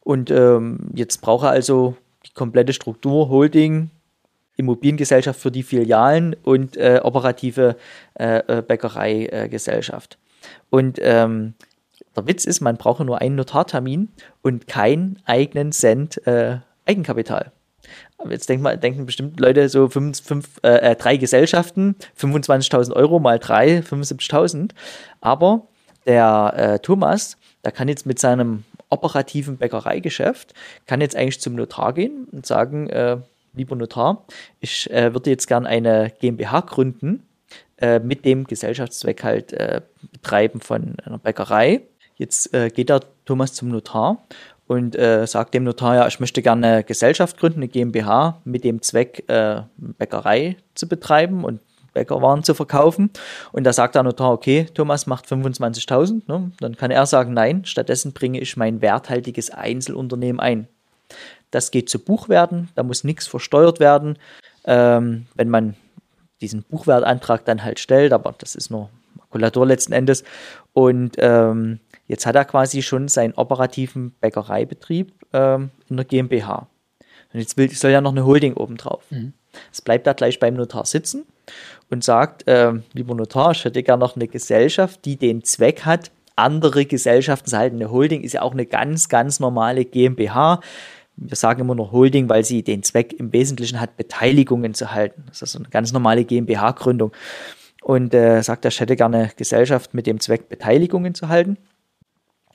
Und 0.00 0.30
ähm, 0.30 0.90
jetzt 0.94 1.20
braucht 1.20 1.44
er 1.44 1.50
also 1.50 1.96
die 2.26 2.32
komplette 2.32 2.72
Struktur, 2.72 3.28
Holding, 3.28 3.90
Immobiliengesellschaft 4.56 5.40
für 5.40 5.50
die 5.50 5.62
Filialen 5.62 6.36
und 6.42 6.76
äh, 6.76 7.00
operative 7.02 7.76
äh, 8.18 8.38
äh, 8.58 8.62
Bäckereigesellschaft. 8.62 10.18
und 10.70 10.98
ähm, 11.00 11.54
der 12.14 12.26
Witz 12.26 12.44
ist, 12.44 12.60
man 12.60 12.76
brauche 12.76 13.04
nur 13.04 13.20
einen 13.20 13.36
Notartermin 13.36 14.10
und 14.42 14.66
keinen 14.66 15.18
eigenen 15.24 15.72
Cent 15.72 16.24
äh, 16.26 16.58
Eigenkapital. 16.84 17.52
Aber 18.18 18.30
jetzt 18.32 18.48
denkt 18.48 18.62
man, 18.62 18.78
denken 18.80 19.06
bestimmt 19.06 19.40
Leute 19.40 19.68
so 19.68 19.88
fünf, 19.88 20.22
fünf, 20.22 20.60
äh, 20.62 20.94
drei 20.96 21.16
Gesellschaften, 21.16 21.96
25.000 22.18 22.92
Euro 22.92 23.18
mal 23.18 23.38
drei, 23.38 23.78
75.000. 23.78 24.72
Aber 25.20 25.68
der 26.06 26.52
äh, 26.56 26.78
Thomas, 26.80 27.36
der 27.64 27.72
kann 27.72 27.88
jetzt 27.88 28.06
mit 28.06 28.18
seinem 28.18 28.64
operativen 28.88 29.56
Bäckereigeschäft, 29.56 30.54
kann 30.86 31.00
jetzt 31.00 31.16
eigentlich 31.16 31.40
zum 31.40 31.54
Notar 31.54 31.92
gehen 31.92 32.26
und 32.30 32.46
sagen, 32.46 32.88
äh, 32.88 33.18
lieber 33.54 33.76
Notar, 33.76 34.24
ich 34.60 34.90
äh, 34.90 35.12
würde 35.14 35.30
jetzt 35.30 35.46
gern 35.46 35.66
eine 35.66 36.12
GmbH 36.20 36.60
gründen 36.60 37.26
äh, 37.78 37.98
mit 37.98 38.24
dem 38.24 38.44
Gesellschaftszweck 38.44 39.22
halt 39.22 39.52
äh, 39.52 39.82
Betreiben 40.12 40.60
von 40.60 40.96
einer 41.04 41.18
Bäckerei. 41.18 41.82
Jetzt 42.16 42.54
äh, 42.54 42.70
geht 42.70 42.88
der 42.88 43.00
Thomas 43.24 43.54
zum 43.54 43.68
Notar 43.68 44.22
und 44.66 44.96
äh, 44.96 45.26
sagt 45.26 45.54
dem 45.54 45.64
Notar, 45.64 45.96
ja, 45.96 46.06
ich 46.06 46.20
möchte 46.20 46.42
gerne 46.42 46.66
eine 46.66 46.84
Gesellschaft 46.84 47.38
gründen, 47.38 47.60
eine 47.60 47.68
GmbH, 47.68 48.40
mit 48.44 48.64
dem 48.64 48.82
Zweck, 48.82 49.24
äh, 49.28 49.62
Bäckerei 49.76 50.56
zu 50.74 50.88
betreiben 50.88 51.44
und 51.44 51.60
Bäckerwaren 51.92 52.42
zu 52.42 52.54
verkaufen. 52.54 53.10
Und 53.52 53.64
da 53.64 53.72
sagt 53.72 53.94
der 53.94 54.02
Notar, 54.02 54.32
okay, 54.32 54.66
Thomas 54.74 55.06
macht 55.06 55.26
25.000. 55.26 56.22
Ne? 56.26 56.52
Dann 56.60 56.76
kann 56.76 56.90
er 56.90 57.06
sagen, 57.06 57.34
nein, 57.34 57.64
stattdessen 57.64 58.12
bringe 58.12 58.40
ich 58.40 58.56
mein 58.56 58.80
werthaltiges 58.80 59.50
Einzelunternehmen 59.50 60.40
ein. 60.40 60.68
Das 61.50 61.70
geht 61.70 61.90
zu 61.90 61.98
Buchwerten, 61.98 62.70
da 62.74 62.82
muss 62.82 63.04
nichts 63.04 63.26
versteuert 63.26 63.78
werden. 63.78 64.18
Ähm, 64.64 65.26
wenn 65.34 65.50
man 65.50 65.76
diesen 66.40 66.62
Buchwertantrag 66.62 67.44
dann 67.44 67.62
halt 67.62 67.78
stellt, 67.78 68.12
aber 68.12 68.34
das 68.38 68.54
ist 68.54 68.70
nur 68.70 68.88
Makulatur 69.14 69.66
letzten 69.66 69.92
Endes. 69.92 70.24
Und 70.72 71.16
ähm, 71.18 71.80
jetzt 72.06 72.26
hat 72.26 72.36
er 72.36 72.44
quasi 72.44 72.82
schon 72.82 73.08
seinen 73.08 73.34
operativen 73.34 74.12
Bäckereibetrieb 74.20 75.12
ähm, 75.32 75.70
in 75.88 75.96
der 75.96 76.06
GmbH. 76.06 76.68
Und 77.32 77.40
jetzt 77.40 77.56
will, 77.56 77.70
soll 77.70 77.90
ja 77.90 78.00
noch 78.00 78.12
eine 78.12 78.24
Holding 78.24 78.54
obendrauf. 78.54 79.04
Mhm. 79.10 79.34
Es 79.70 79.82
bleibt 79.82 80.06
da 80.06 80.14
gleich 80.14 80.38
beim 80.38 80.54
Notar 80.54 80.86
sitzen 80.86 81.26
und 81.90 82.04
sagt, 82.04 82.46
äh, 82.48 82.72
lieber 82.92 83.14
Notar, 83.14 83.52
ich 83.52 83.64
hätte 83.64 83.82
gerne 83.82 84.00
noch 84.00 84.16
eine 84.16 84.28
Gesellschaft, 84.28 85.04
die 85.04 85.16
den 85.16 85.44
Zweck 85.44 85.84
hat, 85.84 86.10
andere 86.36 86.86
Gesellschaften 86.86 87.50
zu 87.50 87.58
halten. 87.58 87.76
Eine 87.76 87.90
Holding 87.90 88.22
ist 88.22 88.32
ja 88.32 88.42
auch 88.42 88.52
eine 88.52 88.66
ganz, 88.66 89.08
ganz 89.08 89.40
normale 89.40 89.84
GmbH. 89.84 90.60
Wir 91.16 91.36
sagen 91.36 91.60
immer 91.60 91.74
noch 91.74 91.92
Holding, 91.92 92.28
weil 92.28 92.44
sie 92.44 92.62
den 92.62 92.82
Zweck 92.82 93.12
im 93.12 93.32
Wesentlichen 93.32 93.80
hat, 93.80 93.96
Beteiligungen 93.96 94.74
zu 94.74 94.92
halten. 94.92 95.24
Das 95.26 95.36
ist 95.36 95.42
also 95.42 95.58
eine 95.58 95.68
ganz 95.68 95.92
normale 95.92 96.24
GmbH-Gründung. 96.24 97.12
Und 97.82 98.14
äh, 98.14 98.42
sagt, 98.42 98.64
ich 98.64 98.80
hätte 98.80 98.96
gerne 98.96 99.18
eine 99.18 99.30
Gesellschaft 99.36 99.92
mit 99.92 100.06
dem 100.06 100.20
Zweck, 100.20 100.48
Beteiligungen 100.48 101.14
zu 101.14 101.28
halten. 101.28 101.58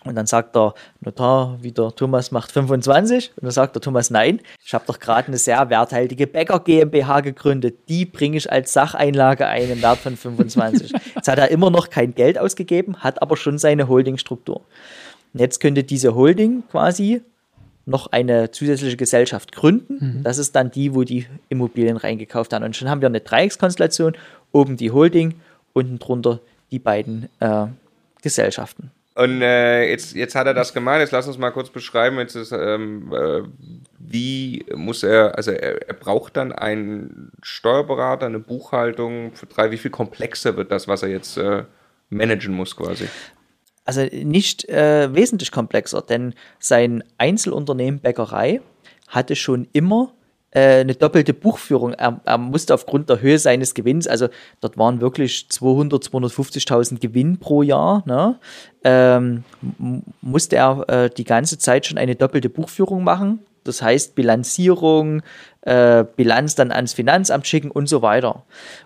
Und 0.08 0.16
dann 0.16 0.26
sagt 0.26 0.56
der 0.56 0.74
Notar 1.02 1.62
wieder, 1.62 1.96
Thomas 1.96 2.32
macht 2.32 2.52
25. 2.52 3.32
Und 3.36 3.44
dann 3.44 3.52
sagt 3.52 3.76
der 3.76 3.82
Thomas, 3.82 4.10
nein, 4.10 4.42
ich 4.64 4.74
habe 4.74 4.86
doch 4.88 5.00
gerade 5.00 5.28
eine 5.28 5.38
sehr 5.38 5.70
werthaltige 5.70 6.28
Bäcker 6.28 6.60
GmbH 6.60 7.22
gegründet. 7.22 7.78
Die 7.90 8.06
bringe 8.06 8.38
ich 8.38 8.52
als 8.52 8.74
Sacheinlage 8.74 9.48
ein 9.48 9.70
im 9.72 9.82
Wert 9.82 10.00
von 10.00 10.18
25. 10.18 10.94
Jetzt 11.16 11.28
hat 11.28 11.40
er 11.40 11.50
immer 11.50 11.70
noch 11.70 11.90
kein 11.90 12.16
Geld 12.16 12.38
ausgegeben, 12.38 12.98
hat 12.98 13.22
aber 13.22 13.38
schon 13.38 13.58
seine 13.58 13.88
Holdingstruktur. 13.88 14.62
Und 15.34 15.40
jetzt 15.42 15.60
könnte 15.60 15.84
diese 15.84 16.16
Holding 16.16 16.64
quasi 16.72 17.22
noch 17.86 18.08
eine 18.08 18.52
zusätzliche 18.52 18.98
Gesellschaft 18.98 19.52
gründen. 19.54 20.18
Mhm. 20.20 20.24
Das 20.24 20.38
ist 20.38 20.56
dann 20.56 20.72
die, 20.72 20.94
wo 20.94 21.04
die 21.04 21.26
Immobilien 21.50 21.98
reingekauft 21.98 22.54
haben. 22.54 22.64
Und 22.64 22.76
schon 22.76 22.90
haben 22.90 23.02
wir 23.02 23.08
eine 23.08 23.22
Dreieckskonstellation, 23.22 24.16
oben 24.52 24.78
die 24.78 24.92
Holding, 24.92 25.36
unten 25.74 26.00
drunter 26.00 26.40
die 26.72 26.80
beiden 26.80 27.30
äh, 27.40 27.68
Gesellschaften. 28.22 28.92
Und 29.18 29.42
äh, 29.42 29.90
jetzt, 29.90 30.14
jetzt 30.14 30.36
hat 30.36 30.46
er 30.46 30.54
das 30.54 30.76
gemacht. 30.76 31.00
Jetzt 31.00 31.10
lass 31.10 31.28
uns 31.28 31.40
mal 31.40 31.50
kurz 31.50 31.72
beschreiben. 31.72 32.20
Jetzt 32.20 32.36
ist, 32.36 32.52
ähm, 32.52 33.12
äh, 33.12 33.42
wie 33.98 34.64
muss 34.76 35.02
er, 35.02 35.36
also 35.36 35.50
er, 35.50 35.88
er, 35.88 35.96
braucht 35.96 36.38
dann 36.38 36.52
einen 36.52 37.32
Steuerberater, 37.42 38.28
eine 38.28 38.38
Buchhaltung 38.38 39.32
für 39.34 39.48
drei. 39.48 39.72
Wie 39.72 39.78
viel 39.80 39.90
komplexer 39.90 40.56
wird 40.56 40.72
das, 40.72 40.88
was 40.88 41.02
er 41.02 41.10
jetzt 41.10 41.36
äh, 41.38 41.64
managen 42.12 42.54
muss 42.54 42.76
quasi? 42.76 43.08
Also 43.86 44.02
nicht 44.02 44.70
äh, 44.70 45.12
wesentlich 45.16 45.52
komplexer, 45.52 46.04
denn 46.04 46.36
sein 46.60 47.04
Einzelunternehmen 47.18 48.00
Bäckerei 48.00 48.62
hatte 49.08 49.36
schon 49.36 49.68
immer 49.74 50.14
äh, 50.52 50.80
eine 50.82 50.96
doppelte 50.96 51.34
Buchführung. 51.34 51.94
Er, 51.94 52.22
er, 52.24 52.38
musste 52.38 52.74
aufgrund 52.74 53.10
der 53.10 53.22
Höhe 53.22 53.40
seines 53.40 53.74
Gewinns, 53.74 54.08
also 54.08 54.28
dort 54.62 54.78
waren 54.78 55.02
wirklich 55.02 55.50
200, 55.50 56.04
250.000 56.06 57.00
Gewinn 57.00 57.38
pro 57.38 57.64
Jahr, 57.64 58.04
ne, 58.06 58.40
ähm, 58.84 59.44
musste 60.22 60.56
er 60.56 60.86
äh, 60.88 61.10
die 61.10 61.26
ganze 61.26 61.58
Zeit 61.58 61.86
schon 61.86 61.98
eine 61.98 62.16
doppelte 62.16 62.50
Buchführung 62.50 63.04
machen. 63.04 63.40
Das 63.64 63.82
heißt 63.82 64.16
Bilanzierung, 64.16 65.22
äh, 65.62 66.06
Bilanz 66.16 66.56
dann 66.56 66.72
ans 66.72 66.94
Finanzamt 66.94 67.46
schicken 67.46 67.70
und 67.70 67.90
so 67.90 68.02
weiter. 68.02 68.44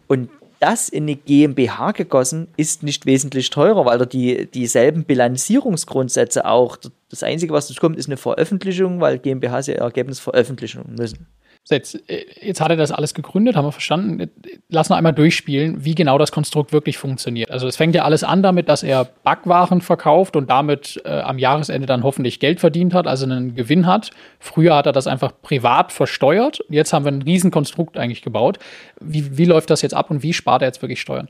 Und 0.08 0.30
das 0.60 0.90
in 0.90 1.04
eine 1.04 1.16
GmbH 1.16 1.92
gegossen 1.92 2.48
ist 2.56 2.84
nicht 2.84 3.08
wesentlich 3.08 3.50
teurer, 3.50 3.86
weil 3.86 3.98
da 3.98 4.06
die, 4.06 4.46
dieselben 4.46 5.06
Bilanzierungsgrundsätze 5.06 6.46
auch. 6.46 6.78
Das 7.10 7.24
Einzige, 7.24 7.52
was 7.52 7.76
kommt, 7.78 7.98
ist 7.98 8.08
eine 8.08 8.18
Veröffentlichung, 8.18 9.02
weil 9.02 9.18
GmbHs 9.18 9.68
ihr 9.68 9.78
Ergebnis 9.78 10.20
veröffentlichen 10.20 10.84
müssen. 10.98 11.28
Jetzt, 11.70 12.10
äh, 12.10 12.26
jetzt 12.42 12.60
hat 12.60 12.70
er 12.70 12.76
das 12.76 12.92
alles 12.92 13.14
gegründet, 13.14 13.56
haben 13.56 13.66
wir 13.66 13.72
verstanden. 13.72 14.30
Lass 14.70 14.90
noch 14.90 14.98
einmal 14.98 15.14
durchspielen, 15.14 15.86
wie 15.86 15.96
genau 15.96 16.18
das 16.18 16.32
Konstrukt 16.32 16.74
wirklich 16.74 16.98
funktioniert. 16.98 17.52
Also 17.52 17.68
es 17.68 17.78
fängt 17.78 17.96
ja 17.96 18.04
alles 18.04 18.24
an 18.24 18.42
damit, 18.42 18.68
dass 18.68 18.84
er 18.84 19.06
Backwaren 19.24 19.82
verkauft 19.82 20.36
und 20.36 20.50
damit 20.50 21.02
äh, 21.06 21.10
am 21.10 21.38
Jahresende 21.38 21.86
dann 21.86 22.04
hoffentlich 22.04 22.40
Geld 22.40 22.60
verdient 22.60 22.94
hat, 22.94 23.08
also 23.08 23.26
einen 23.26 23.56
Gewinn 23.56 23.86
hat. 23.86 24.12
Früher 24.40 24.76
hat 24.76 24.88
er 24.88 24.92
das 24.92 25.08
einfach 25.08 25.32
privat 25.42 25.92
versteuert. 25.92 26.64
Jetzt 26.70 26.94
haben 26.94 27.06
wir 27.06 27.12
ein 27.12 27.22
Riesenkonstrukt 27.22 27.98
eigentlich 27.98 28.22
gebaut. 28.22 28.58
Wie, 29.00 29.38
wie 29.38 29.46
läuft 29.46 29.70
das 29.70 29.82
jetzt 29.82 29.94
ab 29.94 30.10
und 30.10 30.24
wie 30.24 30.34
spart 30.34 30.64
er 30.64 30.68
jetzt 30.68 30.82
wirklich 30.82 31.00
Steuern? 31.00 31.30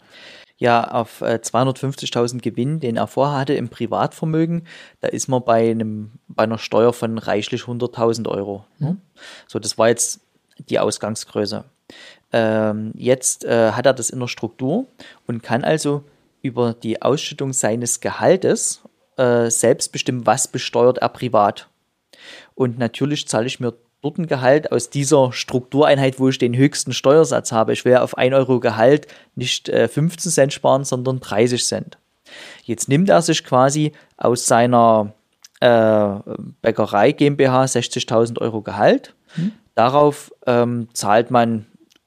Ja 0.61 0.91
auf 0.91 1.21
äh, 1.21 1.39
250.000 1.41 2.39
Gewinn, 2.39 2.79
den 2.79 2.95
er 2.95 3.07
vorher 3.07 3.39
hatte 3.39 3.55
im 3.55 3.69
Privatvermögen, 3.69 4.67
da 5.01 5.07
ist 5.07 5.27
man 5.27 5.43
bei, 5.43 5.71
einem, 5.71 6.11
bei 6.27 6.43
einer 6.43 6.59
Steuer 6.59 6.93
von 6.93 7.17
reichlich 7.17 7.63
100.000 7.63 8.29
Euro. 8.29 8.63
Ne? 8.77 8.91
Mhm. 8.91 9.01
So, 9.47 9.57
das 9.57 9.79
war 9.79 9.89
jetzt 9.89 10.21
die 10.69 10.77
Ausgangsgröße. 10.77 11.65
Ähm, 12.31 12.93
jetzt 12.95 13.43
äh, 13.43 13.71
hat 13.71 13.87
er 13.87 13.93
das 13.93 14.11
in 14.11 14.19
der 14.19 14.27
Struktur 14.27 14.85
und 15.25 15.41
kann 15.41 15.63
also 15.63 16.03
über 16.43 16.75
die 16.75 17.01
Ausschüttung 17.01 17.53
seines 17.53 17.99
Gehaltes 17.99 18.81
äh, 19.17 19.49
selbst 19.49 19.91
bestimmen, 19.91 20.27
was 20.27 20.47
besteuert 20.47 20.99
er 20.99 21.09
privat. 21.09 21.69
Und 22.53 22.77
natürlich 22.77 23.27
zahle 23.27 23.47
ich 23.47 23.59
mir 23.59 23.73
dort 24.01 24.17
ein 24.17 24.27
Gehalt 24.27 24.71
aus 24.71 24.89
dieser 24.89 25.31
Struktureinheit, 25.31 26.19
wo 26.19 26.29
ich 26.29 26.37
den 26.37 26.55
höchsten 26.55 26.93
Steuersatz 26.93 27.51
habe. 27.51 27.73
Ich 27.73 27.85
will 27.85 27.97
auf 27.97 28.17
1 28.17 28.33
Euro 28.33 28.59
Gehalt 28.59 29.07
nicht 29.35 29.69
äh, 29.69 29.87
15 29.87 30.31
Cent 30.31 30.53
sparen, 30.53 30.83
sondern 30.83 31.19
30 31.19 31.65
Cent. 31.65 31.97
Jetzt 32.63 32.89
nimmt 32.89 33.09
er 33.09 33.21
sich 33.21 33.43
quasi 33.43 33.91
aus 34.17 34.47
seiner 34.47 35.13
äh, 35.59 36.15
Bäckerei 36.61 37.11
GmbH 37.11 37.65
60.000 37.65 38.39
Euro 38.39 38.61
Gehalt. 38.61 39.13
Mhm. 39.35 39.51
Darauf 39.75 40.31
ähm, 40.45 40.87
zahlt 40.93 41.31
man 41.31 41.65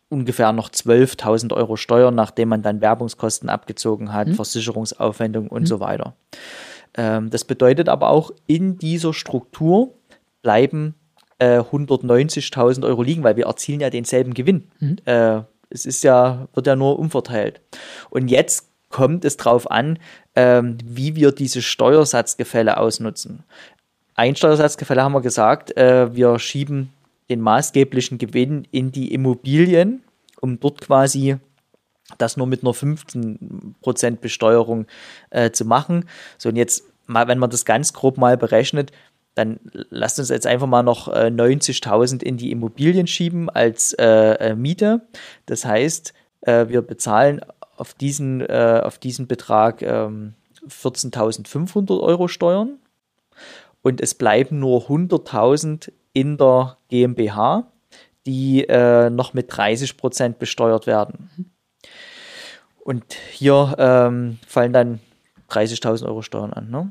ungefähr 0.08 0.52
noch 0.52 0.70
12.000 0.70 1.52
Euro 1.54 1.76
Steuern, 1.76 2.14
nachdem 2.14 2.48
man 2.48 2.62
dann 2.62 2.80
Werbungskosten 2.80 3.48
abgezogen 3.48 4.12
hat, 4.12 4.28
mhm. 4.28 4.34
Versicherungsaufwendung 4.34 5.48
und 5.48 5.62
mhm. 5.62 5.66
so 5.66 5.80
weiter. 5.80 6.14
Ähm, 6.96 7.30
das 7.30 7.44
bedeutet 7.44 7.88
aber 7.88 8.10
auch, 8.10 8.30
in 8.46 8.78
dieser 8.78 9.12
Struktur 9.12 9.94
bleiben 10.42 10.94
äh, 11.38 11.58
190.000 11.58 12.84
Euro 12.84 13.02
liegen, 13.02 13.24
weil 13.24 13.36
wir 13.36 13.46
erzielen 13.46 13.80
ja 13.80 13.90
denselben 13.90 14.34
Gewinn. 14.34 14.68
Mhm. 14.80 14.96
Äh, 15.04 15.42
es 15.70 15.86
ist 15.86 16.04
ja, 16.04 16.48
wird 16.54 16.66
ja 16.66 16.76
nur 16.76 16.98
umverteilt. 16.98 17.60
Und 18.10 18.28
jetzt 18.28 18.68
kommt 18.90 19.24
es 19.24 19.36
darauf 19.36 19.70
an, 19.70 19.98
ähm, 20.36 20.78
wie 20.84 21.16
wir 21.16 21.32
diese 21.32 21.62
Steuersatzgefälle 21.62 22.76
ausnutzen. 22.76 23.42
Ein 24.14 24.36
Steuersatzgefälle 24.36 25.02
haben 25.02 25.14
wir 25.14 25.20
gesagt, 25.20 25.76
äh, 25.76 26.14
wir 26.14 26.38
schieben 26.38 26.92
den 27.28 27.40
maßgeblichen 27.40 28.18
Gewinn 28.18 28.68
in 28.70 28.92
die 28.92 29.12
Immobilien, 29.12 30.04
um 30.40 30.60
dort 30.60 30.80
quasi 30.80 31.36
das 32.18 32.36
nur 32.36 32.46
mit 32.46 32.62
einer 32.62 32.72
15% 32.72 34.16
Besteuerung 34.20 34.86
äh, 35.30 35.50
zu 35.50 35.64
machen. 35.64 36.08
So, 36.38 36.50
und 36.50 36.56
jetzt 36.56 36.84
mal, 37.06 37.26
wenn 37.28 37.38
man 37.38 37.50
das 37.50 37.64
ganz 37.64 37.92
grob 37.92 38.18
mal 38.18 38.36
berechnet, 38.36 38.92
dann 39.34 39.58
lasst 39.72 40.18
uns 40.18 40.28
jetzt 40.28 40.46
einfach 40.46 40.66
mal 40.66 40.82
noch 40.82 41.08
äh, 41.08 41.26
90.000 41.26 42.22
in 42.22 42.36
die 42.36 42.50
Immobilien 42.50 43.06
schieben 43.06 43.50
als 43.50 43.92
äh, 43.94 44.04
äh 44.04 44.54
Miete. 44.54 45.02
Das 45.46 45.64
heißt, 45.64 46.12
äh, 46.42 46.68
wir 46.68 46.82
bezahlen 46.82 47.40
auf 47.76 47.94
diesen, 47.94 48.40
äh, 48.42 48.80
auf 48.82 48.98
diesen 48.98 49.26
Betrag 49.26 49.82
14.500 49.82 51.90
ähm, 51.90 52.00
Euro 52.00 52.28
Steuern 52.28 52.78
und 53.82 54.00
es 54.00 54.14
bleiben 54.14 54.60
nur 54.60 54.88
100.000 54.88 55.92
in 56.12 56.38
der 56.38 56.78
GmbH, 56.88 57.72
die 58.26 58.64
äh, 58.68 59.10
noch 59.10 59.34
mit 59.34 59.54
30 59.54 59.96
Prozent 59.96 60.38
besteuert 60.38 60.86
werden. 60.86 61.50
Und 62.78 63.14
hier 63.30 63.74
ähm, 63.78 64.38
fallen 64.46 64.72
dann 64.72 65.00
30.000 65.50 66.06
Euro 66.06 66.22
Steuern 66.22 66.52
an. 66.52 66.70
Ne? 66.70 66.90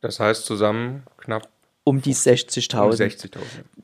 Das 0.00 0.20
heißt 0.20 0.44
zusammen 0.44 1.04
knapp 1.16 1.48
um 1.84 2.00
die 2.00 2.14
60.000. 2.14 2.82
Um 2.82 2.92
60 2.92 3.30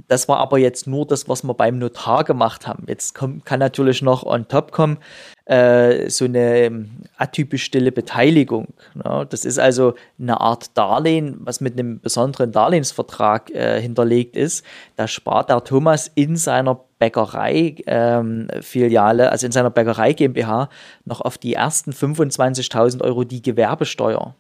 das 0.08 0.28
war 0.28 0.38
aber 0.38 0.58
jetzt 0.58 0.88
nur 0.88 1.06
das, 1.06 1.28
was 1.28 1.44
wir 1.44 1.54
beim 1.54 1.78
Notar 1.78 2.24
gemacht 2.24 2.66
haben. 2.66 2.84
Jetzt 2.88 3.14
kommt, 3.14 3.44
kann 3.44 3.60
natürlich 3.60 4.02
noch 4.02 4.24
on 4.24 4.48
top 4.48 4.72
kommen 4.72 4.98
äh, 5.44 6.10
so 6.10 6.24
eine 6.24 6.64
ähm, 6.64 6.90
atypisch 7.16 7.62
stille 7.64 7.92
Beteiligung. 7.92 8.68
Ne? 8.94 9.26
Das 9.30 9.44
ist 9.44 9.58
also 9.58 9.94
eine 10.18 10.40
Art 10.40 10.76
Darlehen, 10.76 11.36
was 11.40 11.60
mit 11.60 11.74
einem 11.74 12.00
besonderen 12.00 12.50
Darlehensvertrag 12.50 13.50
äh, 13.50 13.80
hinterlegt 13.80 14.36
ist. 14.36 14.64
Da 14.96 15.06
spart 15.06 15.50
der 15.50 15.62
Thomas 15.62 16.10
in 16.14 16.36
seiner 16.36 16.80
Bäckerei-Filiale, 16.98 19.24
ähm, 19.24 19.30
also 19.30 19.46
in 19.46 19.52
seiner 19.52 19.70
Bäckerei 19.70 20.12
GmbH, 20.12 20.68
noch 21.04 21.20
auf 21.20 21.38
die 21.38 21.54
ersten 21.54 21.92
25.000 21.92 23.02
Euro 23.02 23.22
die 23.24 23.42
Gewerbesteuer. 23.42 24.34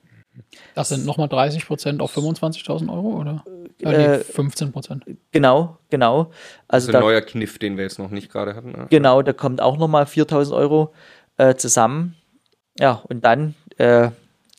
Das 0.74 0.88
sind 0.88 1.04
nochmal 1.06 1.28
30 1.28 1.66
Prozent 1.66 2.00
auf 2.00 2.16
25.000 2.16 2.92
Euro 2.92 3.20
oder? 3.20 3.44
Äh, 3.82 4.18
nee, 4.18 4.24
15 4.24 4.72
Prozent. 4.72 5.04
Genau, 5.32 5.78
genau. 5.88 6.30
Also 6.68 6.68
das 6.68 6.82
ist 6.84 6.88
ein 6.88 6.92
da, 6.92 7.00
neuer 7.00 7.20
Kniff, 7.20 7.58
den 7.58 7.76
wir 7.76 7.84
jetzt 7.84 7.98
noch 7.98 8.10
nicht 8.10 8.30
gerade 8.30 8.54
hatten. 8.54 8.72
Ne? 8.72 8.86
Genau, 8.90 9.22
da 9.22 9.32
kommt 9.32 9.60
auch 9.60 9.78
nochmal 9.78 10.04
4.000 10.04 10.54
Euro 10.54 10.92
äh, 11.36 11.54
zusammen. 11.54 12.16
Ja, 12.78 13.02
und 13.08 13.24
dann, 13.24 13.54
äh, 13.78 14.10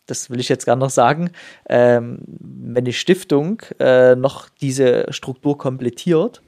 das 0.06 0.30
will 0.30 0.40
ich 0.40 0.50
jetzt 0.50 0.66
gerne 0.66 0.80
noch 0.80 0.90
sagen, 0.90 1.32
ähm, 1.70 2.20
wenn 2.28 2.86
die 2.86 2.94
Stiftung 2.94 3.62
äh, 3.80 4.16
noch 4.16 4.50
diese 4.50 5.06
Struktur 5.12 5.58
komplettiert 5.58 6.42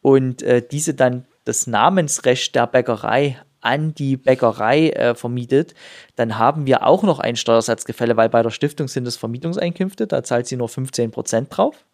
und 0.00 0.42
äh, 0.42 0.62
diese 0.66 0.94
dann 0.94 1.26
das 1.44 1.66
Namensrecht 1.66 2.54
der 2.54 2.66
Bäckerei 2.66 3.38
an 3.64 3.94
die 3.94 4.16
Bäckerei 4.16 4.90
äh, 4.90 5.14
vermietet, 5.14 5.74
dann 6.16 6.38
haben 6.38 6.66
wir 6.66 6.86
auch 6.86 7.02
noch 7.02 7.18
ein 7.18 7.36
Steuersatzgefälle, 7.36 8.16
weil 8.16 8.28
bei 8.28 8.42
der 8.42 8.50
Stiftung 8.50 8.88
sind 8.88 9.06
es 9.06 9.16
Vermietungseinkünfte, 9.16 10.06
da 10.06 10.22
zahlt 10.22 10.46
sie 10.46 10.56
nur 10.56 10.68
15 10.68 11.10
Prozent 11.10 11.48
drauf. 11.50 11.84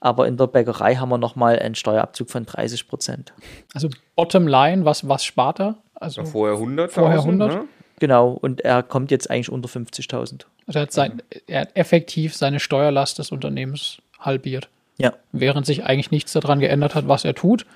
Aber 0.00 0.28
in 0.28 0.36
der 0.36 0.46
Bäckerei 0.46 0.96
haben 0.96 1.08
wir 1.08 1.18
nochmal 1.18 1.58
einen 1.58 1.74
Steuerabzug 1.74 2.30
von 2.30 2.44
30 2.44 2.86
Prozent. 2.86 3.32
Also 3.74 3.88
bottom 4.14 4.46
line, 4.46 4.84
was, 4.84 5.08
was 5.08 5.24
spart 5.24 5.60
er? 5.60 5.76
Also 5.94 6.20
ja, 6.20 6.26
vorher 6.26 6.56
100. 6.56 6.92
Vorher 6.92 7.20
100. 7.20 7.52
Ne? 7.52 7.64
Genau, 7.98 8.32
und 8.32 8.60
er 8.60 8.82
kommt 8.82 9.10
jetzt 9.10 9.30
eigentlich 9.30 9.50
unter 9.50 9.68
50.000. 9.68 10.44
Also 10.66 10.78
er 10.78 10.82
hat, 10.82 10.92
sein, 10.92 11.22
er 11.46 11.62
hat 11.62 11.70
effektiv 11.74 12.36
seine 12.36 12.60
Steuerlast 12.60 13.18
des 13.18 13.32
Unternehmens 13.32 14.02
halbiert. 14.20 14.68
Ja. 14.98 15.14
Während 15.32 15.66
sich 15.66 15.84
eigentlich 15.84 16.10
nichts 16.10 16.32
daran 16.32 16.60
geändert 16.60 16.94
hat, 16.94 17.08
was 17.08 17.24
er 17.24 17.34
tut 17.34 17.66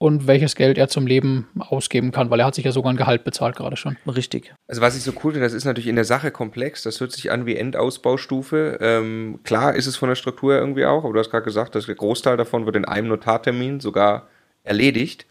und 0.00 0.26
welches 0.26 0.56
Geld 0.56 0.78
er 0.78 0.88
zum 0.88 1.06
Leben 1.06 1.46
ausgeben 1.58 2.10
kann, 2.10 2.30
weil 2.30 2.40
er 2.40 2.46
hat 2.46 2.54
sich 2.54 2.64
ja 2.64 2.72
sogar 2.72 2.90
ein 2.90 2.96
Gehalt 2.96 3.22
bezahlt 3.22 3.54
gerade 3.54 3.76
schon. 3.76 3.98
Richtig. 4.06 4.54
Also 4.66 4.80
was 4.80 4.96
ich 4.96 5.02
so 5.02 5.12
cool 5.22 5.32
finde, 5.32 5.40
das 5.40 5.52
ist 5.52 5.66
natürlich 5.66 5.88
in 5.88 5.94
der 5.94 6.06
Sache 6.06 6.30
komplex, 6.30 6.82
das 6.82 7.00
hört 7.00 7.12
sich 7.12 7.30
an 7.30 7.44
wie 7.44 7.54
Endausbaustufe. 7.54 8.78
Ähm, 8.80 9.40
klar 9.44 9.74
ist 9.74 9.86
es 9.86 9.96
von 9.96 10.08
der 10.08 10.16
Struktur 10.16 10.54
irgendwie 10.56 10.86
auch, 10.86 11.04
aber 11.04 11.12
du 11.12 11.18
hast 11.18 11.30
gerade 11.30 11.44
gesagt, 11.44 11.74
dass 11.74 11.84
der 11.84 11.96
Großteil 11.96 12.38
davon 12.38 12.64
wird 12.64 12.76
in 12.76 12.86
einem 12.86 13.08
Notartermin 13.08 13.80
sogar 13.80 14.26
erledigt. 14.64 15.26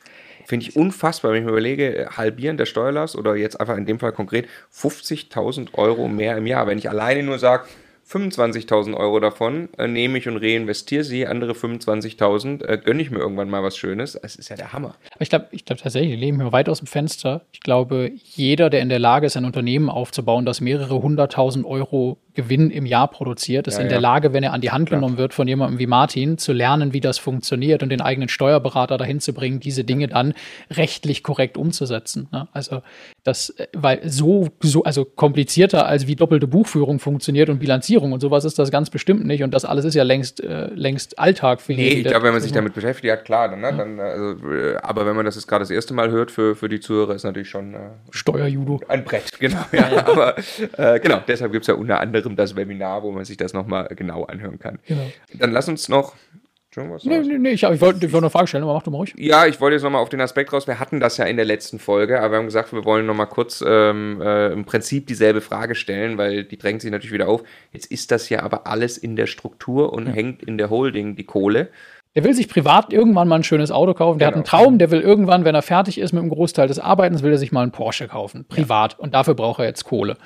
Finde 0.45 0.67
ich 0.67 0.75
unfassbar, 0.75 1.31
wenn 1.31 1.39
ich 1.39 1.45
mir 1.45 1.51
überlege, 1.51 2.09
halbieren 2.15 2.57
der 2.57 2.67
Steuerlast 2.67 3.15
oder 3.15 3.35
jetzt 3.35 3.59
einfach 3.59 3.75
in 3.75 3.87
dem 3.87 3.97
Fall 3.97 4.11
konkret 4.11 4.47
50.000 4.71 5.73
Euro 5.73 6.07
mehr 6.07 6.37
im 6.37 6.45
Jahr. 6.45 6.67
Wenn 6.67 6.77
ich 6.77 6.89
alleine 6.89 7.23
nur 7.23 7.39
sage, 7.39 7.63
25.000 8.09 8.95
Euro 8.95 9.19
davon 9.19 9.69
äh, 9.77 9.87
nehme 9.87 10.17
ich 10.17 10.27
und 10.27 10.37
reinvestiere 10.37 11.03
sie, 11.03 11.27
andere 11.27 11.51
25.000 11.51 12.65
äh, 12.65 12.77
gönne 12.83 13.03
ich 13.03 13.11
mir 13.11 13.19
irgendwann 13.19 13.51
mal 13.51 13.61
was 13.61 13.77
Schönes. 13.77 14.15
Es 14.15 14.35
ist 14.35 14.49
ja 14.49 14.55
der 14.55 14.73
Hammer. 14.73 14.95
Ich 15.19 15.29
glaube 15.29 15.47
ich 15.51 15.63
glaub 15.63 15.77
tatsächlich, 15.77 16.11
wir 16.11 16.17
leben 16.17 16.41
hier 16.41 16.51
weit 16.51 16.69
aus 16.69 16.79
dem 16.79 16.87
Fenster. 16.87 17.41
Ich 17.51 17.59
glaube, 17.59 18.11
jeder, 18.15 18.71
der 18.71 18.81
in 18.81 18.89
der 18.89 18.97
Lage 18.97 19.27
ist, 19.27 19.37
ein 19.37 19.45
Unternehmen 19.45 19.89
aufzubauen, 19.89 20.45
das 20.45 20.59
mehrere 20.59 21.03
hunderttausend 21.03 21.65
Euro 21.67 22.17
Gewinn 22.39 22.71
im 22.71 22.85
Jahr 22.85 23.09
produziert, 23.09 23.67
ist 23.67 23.77
ja, 23.77 23.83
in 23.83 23.89
der 23.89 23.99
Lage, 23.99 24.31
wenn 24.31 24.43
er 24.43 24.53
an 24.53 24.61
die 24.61 24.71
Hand 24.71 24.89
genommen 24.89 25.17
wird 25.17 25.33
von 25.33 25.45
jemandem 25.45 25.77
wie 25.77 25.87
Martin, 25.87 26.37
zu 26.37 26.53
lernen, 26.53 26.93
wie 26.93 27.01
das 27.01 27.17
funktioniert 27.17 27.83
und 27.83 27.89
den 27.89 27.99
eigenen 27.99 28.29
Steuerberater 28.29 28.97
dahin 28.97 29.19
zu 29.19 29.33
bringen, 29.33 29.59
diese 29.59 29.83
Dinge 29.83 30.07
dann 30.07 30.33
rechtlich 30.71 31.21
korrekt 31.21 31.57
umzusetzen. 31.57 32.29
Ne? 32.31 32.47
Also 32.53 32.81
das, 33.23 33.49
äh, 33.49 33.67
weil 33.75 33.99
so, 34.09 34.47
so, 34.61 34.83
also 34.83 35.03
komplizierter 35.03 35.85
als 35.85 36.07
wie 36.07 36.15
doppelte 36.15 36.47
Buchführung 36.47 36.99
funktioniert 36.99 37.49
und 37.49 37.59
Bilanzierung 37.59 38.13
und 38.13 38.21
sowas 38.21 38.45
ist 38.45 38.57
das 38.57 38.71
ganz 38.71 38.89
bestimmt 38.89 39.25
nicht. 39.25 39.43
Und 39.43 39.53
das 39.53 39.65
alles 39.65 39.83
ist 39.83 39.95
ja 39.95 40.03
längst, 40.03 40.41
äh, 40.41 40.67
längst 40.67 41.19
Alltag 41.19 41.59
für 41.59 41.73
Nee, 41.73 41.89
ich 41.89 42.03
glaube, 42.05 42.25
wenn 42.25 42.33
man 42.33 42.41
sich 42.41 42.53
damit 42.53 42.73
beschäftigt, 42.73 43.05
ja 43.05 43.17
klar, 43.17 43.49
dann, 43.49 43.59
ne, 43.59 43.73
dann 43.75 43.99
also, 43.99 44.49
äh, 44.49 44.77
aber 44.77 45.05
wenn 45.05 45.15
man 45.15 45.25
das 45.25 45.35
jetzt 45.35 45.47
gerade 45.47 45.63
das 45.63 45.71
erste 45.71 45.93
Mal 45.93 46.09
hört, 46.09 46.31
für, 46.31 46.55
für 46.55 46.69
die 46.69 46.79
Zuhörer 46.79 47.15
ist 47.15 47.25
natürlich 47.25 47.49
schon 47.49 47.73
äh, 47.73 47.79
Steuerjudo. 48.11 48.79
Ein 48.87 49.03
Brett, 49.03 49.31
genau. 49.39 49.65
Ja, 49.73 50.07
aber 50.07 50.37
äh, 50.77 50.99
genau, 50.99 51.21
deshalb 51.27 51.51
gibt 51.51 51.63
es 51.63 51.67
ja 51.67 51.73
unter 51.73 51.99
anderem 51.99 52.28
das 52.35 52.55
Webinar, 52.55 53.03
wo 53.03 53.11
man 53.11 53.25
sich 53.25 53.37
das 53.37 53.53
nochmal 53.53 53.87
genau 53.95 54.23
anhören 54.25 54.59
kann. 54.59 54.79
Genau. 54.85 55.09
Dann 55.33 55.51
lass 55.51 55.67
uns 55.67 55.89
noch 55.89 56.15
was 56.75 57.03
nee, 57.03 57.19
nee, 57.19 57.37
nee, 57.37 57.49
ich, 57.49 57.63
ich 57.63 57.81
wollte 57.81 58.11
wollt 58.11 58.23
eine 58.23 58.29
Frage 58.29 58.47
stellen, 58.47 58.63
aber 58.63 58.73
mach 58.73 58.83
du 58.83 58.91
mal 58.91 58.97
ruhig. 58.97 59.13
Ja, 59.17 59.47
ich 59.47 59.59
wollte 59.59 59.75
jetzt 59.75 59.83
nochmal 59.83 60.01
auf 60.01 60.09
den 60.09 60.21
Aspekt 60.21 60.53
raus. 60.53 60.67
Wir 60.67 60.79
hatten 60.79 60.99
das 60.99 61.17
ja 61.17 61.25
in 61.25 61.35
der 61.35 61.45
letzten 61.45 61.79
Folge, 61.79 62.21
aber 62.21 62.33
wir 62.33 62.37
haben 62.37 62.45
gesagt, 62.45 62.71
wir 62.73 62.85
wollen 62.85 63.05
nochmal 63.05 63.27
kurz 63.27 63.63
ähm, 63.65 64.21
äh, 64.21 64.51
im 64.51 64.65
Prinzip 64.65 65.07
dieselbe 65.07 65.41
Frage 65.41 65.75
stellen, 65.75 66.17
weil 66.17 66.43
die 66.43 66.57
drängt 66.57 66.81
sich 66.81 66.91
natürlich 66.91 67.11
wieder 67.11 67.27
auf. 67.27 67.43
Jetzt 67.71 67.87
ist 67.87 68.11
das 68.11 68.29
ja 68.29 68.43
aber 68.43 68.67
alles 68.67 68.97
in 68.97 69.15
der 69.15 69.25
Struktur 69.25 69.91
und 69.93 70.07
ja. 70.07 70.13
hängt 70.13 70.43
in 70.43 70.57
der 70.57 70.69
Holding 70.69 71.15
die 71.15 71.25
Kohle. 71.25 71.69
Der 72.15 72.23
will 72.23 72.33
sich 72.33 72.49
privat 72.49 72.91
irgendwann 72.91 73.27
mal 73.27 73.35
ein 73.35 73.43
schönes 73.43 73.71
Auto 73.71 73.93
kaufen. 73.93 74.19
Der 74.19 74.29
genau. 74.31 74.39
hat 74.41 74.53
einen 74.53 74.63
Traum, 74.63 74.77
der 74.79 74.89
will 74.89 75.01
irgendwann, 75.01 75.45
wenn 75.45 75.53
er 75.53 75.61
fertig 75.61 75.99
ist 75.99 76.11
mit 76.11 76.23
dem 76.23 76.29
Großteil 76.29 76.67
des 76.67 76.79
Arbeitens, 76.79 77.21
will 77.21 77.31
er 77.31 77.37
sich 77.37 77.51
mal 77.51 77.61
einen 77.61 77.71
Porsche 77.71 78.07
kaufen. 78.07 78.45
Privat. 78.47 78.93
Ja. 78.93 78.99
Und 78.99 79.13
dafür 79.13 79.35
braucht 79.35 79.59
er 79.59 79.65
jetzt 79.65 79.85
Kohle. 79.85 80.17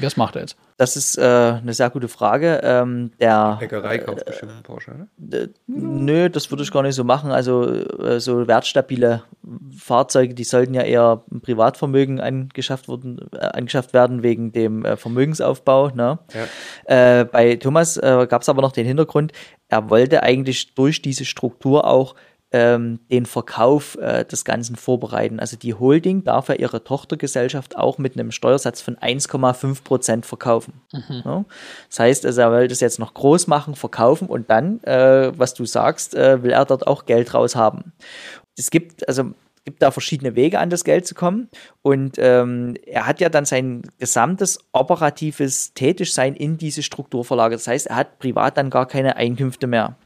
Was 0.00 0.16
macht 0.16 0.36
er 0.36 0.42
jetzt? 0.42 0.56
Das 0.78 0.96
ist 0.96 1.16
äh, 1.16 1.22
eine 1.22 1.74
sehr 1.74 1.90
gute 1.90 2.08
Frage. 2.08 2.60
Ähm, 2.64 3.12
der 3.20 3.56
Bäckerei 3.60 3.98
kauft 3.98 4.22
äh, 4.22 4.24
bestimmt 4.24 4.52
einen 4.52 4.62
Porsche, 4.62 4.90
ne? 5.18 5.48
Nö, 5.66 6.28
das 6.28 6.50
würde 6.50 6.64
ich 6.64 6.72
gar 6.72 6.82
nicht 6.82 6.94
so 6.94 7.04
machen. 7.04 7.30
Also 7.30 7.66
äh, 7.72 8.18
so 8.18 8.48
wertstabile 8.48 9.22
Fahrzeuge, 9.76 10.34
die 10.34 10.44
sollten 10.44 10.74
ja 10.74 10.82
eher 10.82 11.22
im 11.30 11.40
Privatvermögen 11.40 12.20
angeschafft, 12.20 12.88
wurden, 12.88 13.20
äh, 13.32 13.38
angeschafft 13.38 13.92
werden 13.92 14.22
wegen 14.22 14.52
dem 14.52 14.84
äh, 14.84 14.96
Vermögensaufbau. 14.96 15.90
Ne? 15.90 16.18
Ja. 16.34 17.20
Äh, 17.20 17.24
bei 17.26 17.56
Thomas 17.56 18.00
gab 18.02 18.42
es 18.42 18.48
aber 18.48 18.62
noch 18.62 18.72
den 18.72 18.86
Hintergrund, 18.86 19.32
er 19.72 19.88
wollte 19.88 20.22
eigentlich 20.22 20.74
durch 20.74 21.00
diese 21.00 21.24
Struktur 21.24 21.86
auch 21.86 22.14
ähm, 22.52 23.00
den 23.10 23.24
Verkauf 23.24 23.96
äh, 23.96 24.26
des 24.26 24.44
Ganzen 24.44 24.76
vorbereiten. 24.76 25.40
Also 25.40 25.56
die 25.56 25.72
Holding 25.72 26.24
darf 26.24 26.50
ja 26.50 26.56
ihre 26.56 26.84
Tochtergesellschaft 26.84 27.78
auch 27.78 27.96
mit 27.96 28.12
einem 28.12 28.32
Steuersatz 28.32 28.82
von 28.82 28.96
1,5 28.96 29.82
Prozent 29.82 30.26
verkaufen. 30.26 30.74
Mhm. 30.92 31.22
Ja? 31.24 31.44
Das 31.88 32.00
heißt, 32.00 32.26
also 32.26 32.42
er 32.42 32.52
will 32.52 32.68
das 32.68 32.80
jetzt 32.80 32.98
noch 32.98 33.14
groß 33.14 33.46
machen, 33.46 33.74
verkaufen 33.74 34.28
und 34.28 34.50
dann, 34.50 34.84
äh, 34.84 35.32
was 35.34 35.54
du 35.54 35.64
sagst, 35.64 36.14
äh, 36.14 36.42
will 36.42 36.50
er 36.50 36.66
dort 36.66 36.86
auch 36.86 37.06
Geld 37.06 37.32
raus 37.32 37.56
haben. 37.56 37.92
Es 38.58 38.70
gibt, 38.70 39.08
also 39.08 39.32
gibt 39.64 39.82
da 39.82 39.90
verschiedene 39.90 40.34
Wege, 40.34 40.58
an 40.58 40.70
das 40.70 40.84
Geld 40.84 41.06
zu 41.06 41.14
kommen. 41.14 41.48
Und 41.82 42.16
ähm, 42.18 42.74
er 42.86 43.06
hat 43.06 43.20
ja 43.20 43.28
dann 43.28 43.44
sein 43.44 43.82
gesamtes 43.98 44.58
operatives 44.72 45.72
Tätigsein 45.74 46.34
in 46.34 46.58
diese 46.58 46.82
Struktur 46.82 47.24
verlagert. 47.24 47.60
Das 47.60 47.68
heißt, 47.68 47.86
er 47.86 47.96
hat 47.96 48.18
privat 48.18 48.56
dann 48.56 48.70
gar 48.70 48.86
keine 48.86 49.16
Einkünfte 49.16 49.66
mehr. 49.66 49.96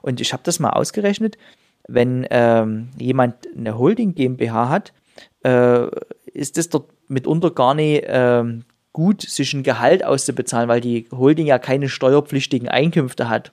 Und 0.00 0.20
ich 0.20 0.32
habe 0.32 0.42
das 0.44 0.60
mal 0.60 0.70
ausgerechnet 0.70 1.36
wenn 1.88 2.26
ähm, 2.30 2.90
jemand 2.98 3.36
eine 3.56 3.78
Holding 3.78 4.14
GmbH 4.14 4.68
hat, 4.68 4.92
äh, 5.44 5.86
ist 6.26 6.58
es 6.58 6.68
dort 6.68 6.90
mitunter 7.08 7.50
gar 7.50 7.74
nicht 7.74 8.04
äh, 8.04 8.44
gut, 8.92 9.22
sich 9.22 9.52
ein 9.52 9.62
Gehalt 9.62 10.04
auszubezahlen, 10.04 10.68
weil 10.68 10.80
die 10.80 11.08
Holding 11.10 11.46
ja 11.46 11.58
keine 11.58 11.88
steuerpflichtigen 11.88 12.68
Einkünfte 12.68 13.28
hat. 13.28 13.52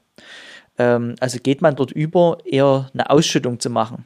Ähm, 0.77 1.15
also 1.19 1.39
geht 1.41 1.61
man 1.61 1.75
dort 1.75 1.91
über, 1.91 2.37
eher 2.45 2.89
eine 2.93 3.09
Ausschüttung 3.09 3.59
zu 3.59 3.69
machen. 3.69 4.05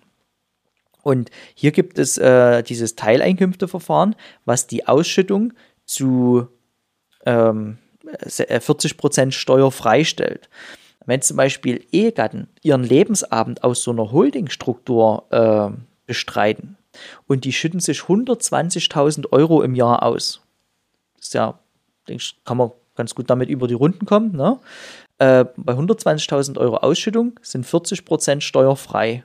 Und 1.04 1.30
hier 1.54 1.72
gibt 1.72 2.00
es 2.00 2.18
äh, 2.18 2.64
dieses 2.64 2.96
Teileinkünfteverfahren, 2.96 4.16
was 4.46 4.66
die 4.68 4.88
Ausschüttung 4.88 5.54
zu 5.86 6.48
ähm, 7.26 7.78
40% 8.06 9.32
Steuer 9.32 9.72
freistellt. 9.72 10.50
Wenn 11.06 11.22
zum 11.22 11.38
Beispiel 11.38 11.86
Ehegatten 11.92 12.48
ihren 12.62 12.84
Lebensabend 12.84 13.64
aus 13.64 13.84
so 13.84 13.92
einer 13.92 14.12
Holdingstruktur 14.12 15.26
äh, 15.30 15.78
bestreiten 16.06 16.78
und 17.28 17.44
die 17.44 17.52
schütten 17.52 17.82
sich 17.82 18.00
120.000 18.00 19.32
Euro 19.32 19.62
im 19.62 19.76
Jahr 19.76 20.04
aus, 20.04 20.42
das 21.18 21.28
ist 21.28 21.34
ja, 21.34 21.60
denke 22.08 22.24
ich, 22.24 22.36
kann 22.46 22.58
man 22.58 22.72
ganz 22.96 23.14
gut 23.16 23.30
damit 23.30 23.50
über 23.50 23.68
die 23.68 23.74
Runden 23.74 24.06
kommen. 24.06 24.34
Ne? 24.34 24.60
Äh, 25.18 25.46
bei 25.58 25.74
120.000 25.74 26.58
Euro 26.58 26.78
Ausschüttung 26.78 27.38
sind 27.42 27.66
40% 27.66 28.40
steuerfrei. 28.42 29.24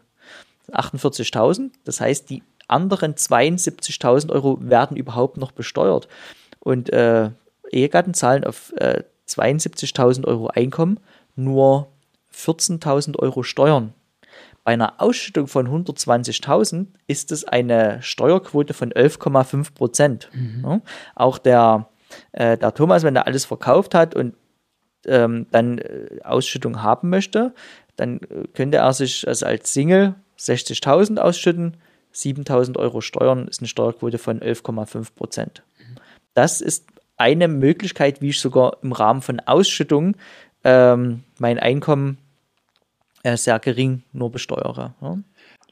48.000, 0.72 1.70
das 1.84 2.00
heißt, 2.00 2.30
die 2.30 2.42
anderen 2.66 3.14
72.000 3.14 4.30
Euro 4.30 4.58
werden 4.60 4.96
überhaupt 4.96 5.38
noch 5.38 5.52
besteuert. 5.52 6.08
Und 6.60 6.92
äh, 6.92 7.30
Ehegatten 7.70 8.14
zahlen 8.14 8.44
auf 8.44 8.72
äh, 8.76 9.02
72.000 9.26 10.26
Euro 10.26 10.48
Einkommen 10.48 11.00
nur 11.36 11.88
14.000 12.34 13.18
Euro 13.18 13.42
Steuern. 13.42 13.94
Bei 14.64 14.72
einer 14.72 15.00
Ausschüttung 15.00 15.46
von 15.46 15.66
120.000 15.66 16.88
ist 17.06 17.32
es 17.32 17.44
eine 17.44 18.02
Steuerquote 18.02 18.74
von 18.74 18.92
11,5 18.92 19.72
Prozent. 19.72 20.30
Mhm. 20.34 20.62
Ja, 20.62 20.80
auch 21.14 21.38
der, 21.38 21.88
äh, 22.32 22.58
der 22.58 22.74
Thomas, 22.74 23.02
wenn 23.02 23.16
er 23.16 23.26
alles 23.26 23.46
verkauft 23.46 23.94
hat 23.94 24.14
und 24.14 24.34
ähm, 25.06 25.46
dann 25.52 25.78
äh, 25.78 26.20
Ausschüttung 26.22 26.82
haben 26.82 27.08
möchte, 27.08 27.54
dann 27.96 28.20
äh, 28.20 28.46
könnte 28.52 28.78
er 28.78 28.92
sich 28.92 29.26
also 29.26 29.46
als 29.46 29.72
Single 29.72 30.14
60.000 30.38 31.18
ausschütten, 31.18 31.76
7.000 32.14 32.76
Euro 32.76 33.00
Steuern 33.00 33.48
ist 33.48 33.60
eine 33.60 33.68
Steuerquote 33.68 34.18
von 34.18 34.40
11,5 34.40 35.14
Prozent. 35.14 35.62
Das 36.34 36.60
ist 36.60 36.86
eine 37.16 37.48
Möglichkeit, 37.48 38.22
wie 38.22 38.28
ich 38.28 38.40
sogar 38.40 38.76
im 38.82 38.92
Rahmen 38.92 39.22
von 39.22 39.40
Ausschüttungen 39.40 40.16
ähm, 40.64 41.24
mein 41.38 41.58
Einkommen 41.58 42.18
äh, 43.22 43.36
sehr 43.36 43.58
gering 43.58 44.02
nur 44.12 44.30
besteuere. 44.30 44.94
Ja. 45.00 45.18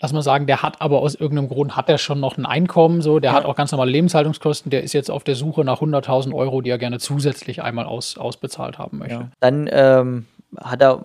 lass 0.01 0.13
mal 0.13 0.23
sagen, 0.23 0.47
der 0.47 0.63
hat 0.63 0.81
aber 0.81 1.01
aus 1.01 1.15
irgendeinem 1.15 1.49
Grund, 1.49 1.77
hat 1.77 1.89
er 1.89 1.99
schon 1.99 2.21
noch 2.21 2.37
ein 2.37 2.47
Einkommen, 2.47 3.03
so, 3.03 3.21
der 3.21 3.31
ja. 3.31 3.37
hat 3.37 3.45
auch 3.45 3.55
ganz 3.55 3.73
normale 3.73 3.91
Lebenshaltungskosten, 3.91 4.71
der 4.71 4.83
ist 4.83 4.93
jetzt 4.93 5.11
auf 5.11 5.25
der 5.25 5.37
Suche 5.37 5.65
nach 5.65 5.81
100.000 5.81 6.35
Euro, 6.35 6.61
die 6.61 6.71
er 6.71 6.79
gerne 6.79 6.99
zusätzlich 6.99 7.63
einmal 7.63 7.87
aus, 7.87 8.19
ausbezahlt 8.19 8.79
haben 8.79 8.99
möchte. 8.99 9.15
Ja. 9.15 9.31
Dann 9.41 9.69
ähm, 9.71 10.27
hat 10.59 10.83
er 10.83 11.05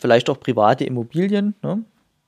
vielleicht 0.00 0.30
auch 0.30 0.38
private 0.38 0.84
Immobilien, 0.84 1.54
ne? 1.62 1.84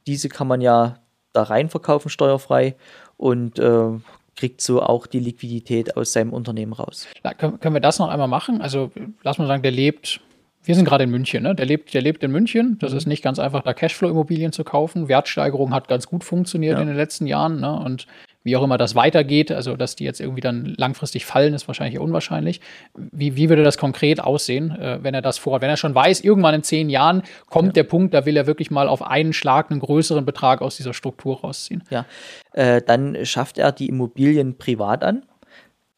Diese 0.06 0.28
kann 0.28 0.46
man 0.46 0.60
ja 0.60 0.98
da 1.32 1.42
rein 1.42 1.68
verkaufen, 1.68 2.08
steuerfrei 2.08 2.76
und 3.16 3.58
äh, 3.58 3.90
kriegt 4.36 4.60
so 4.60 4.82
auch 4.82 5.06
die 5.06 5.20
Liquidität 5.20 5.96
aus 5.96 6.12
seinem 6.12 6.32
Unternehmen 6.32 6.72
raus. 6.72 7.06
Ja, 7.24 7.34
können, 7.34 7.60
können 7.60 7.74
wir 7.74 7.80
das 7.80 7.98
noch 7.98 8.08
einmal 8.08 8.28
machen? 8.28 8.60
Also 8.60 8.90
lass 9.22 9.38
mal 9.38 9.46
sagen, 9.46 9.62
der 9.62 9.72
lebt 9.72 10.20
wir 10.66 10.74
sind 10.74 10.86
gerade 10.86 11.04
in 11.04 11.10
München, 11.10 11.42
ne? 11.42 11.54
Der 11.54 11.66
lebt, 11.66 11.92
der 11.92 12.00
lebt 12.00 12.22
in 12.24 12.32
München. 12.32 12.78
Das 12.80 12.92
mhm. 12.92 12.98
ist 12.98 13.06
nicht 13.06 13.22
ganz 13.22 13.38
einfach, 13.38 13.62
da 13.62 13.74
Cashflow-Immobilien 13.74 14.50
zu 14.50 14.64
kaufen. 14.64 15.08
Wertsteigerung 15.08 15.74
hat 15.74 15.88
ganz 15.88 16.06
gut 16.06 16.24
funktioniert 16.24 16.76
ja. 16.76 16.80
in 16.80 16.88
den 16.88 16.96
letzten 16.96 17.26
Jahren, 17.26 17.60
ne? 17.60 17.78
Und 17.78 18.06
wie 18.44 18.56
auch 18.56 18.62
immer 18.62 18.78
das 18.78 18.94
weitergeht, 18.94 19.50
also 19.50 19.76
dass 19.76 19.96
die 19.96 20.04
jetzt 20.04 20.20
irgendwie 20.20 20.42
dann 20.42 20.74
langfristig 20.76 21.24
fallen, 21.24 21.54
ist 21.54 21.66
wahrscheinlich 21.66 21.98
unwahrscheinlich. 21.98 22.60
Wie, 22.94 23.36
wie 23.36 23.48
würde 23.48 23.64
das 23.64 23.78
konkret 23.78 24.20
aussehen, 24.20 24.70
äh, 24.70 25.02
wenn 25.02 25.14
er 25.14 25.22
das 25.22 25.38
vorhat? 25.38 25.62
Wenn 25.62 25.70
er 25.70 25.78
schon 25.78 25.94
weiß, 25.94 26.20
irgendwann 26.20 26.54
in 26.54 26.62
zehn 26.62 26.90
Jahren 26.90 27.22
kommt 27.48 27.68
ja. 27.68 27.72
der 27.72 27.84
Punkt, 27.84 28.12
da 28.12 28.26
will 28.26 28.36
er 28.36 28.46
wirklich 28.46 28.70
mal 28.70 28.86
auf 28.86 29.02
einen 29.02 29.32
Schlag 29.32 29.70
einen 29.70 29.80
größeren 29.80 30.24
Betrag 30.24 30.60
aus 30.60 30.76
dieser 30.76 30.92
Struktur 30.92 31.40
rausziehen. 31.40 31.82
Ja, 31.90 32.04
äh, 32.52 32.82
dann 32.82 33.24
schafft 33.24 33.58
er 33.58 33.72
die 33.72 33.88
Immobilien 33.88 34.58
privat 34.58 35.02
an. 35.02 35.24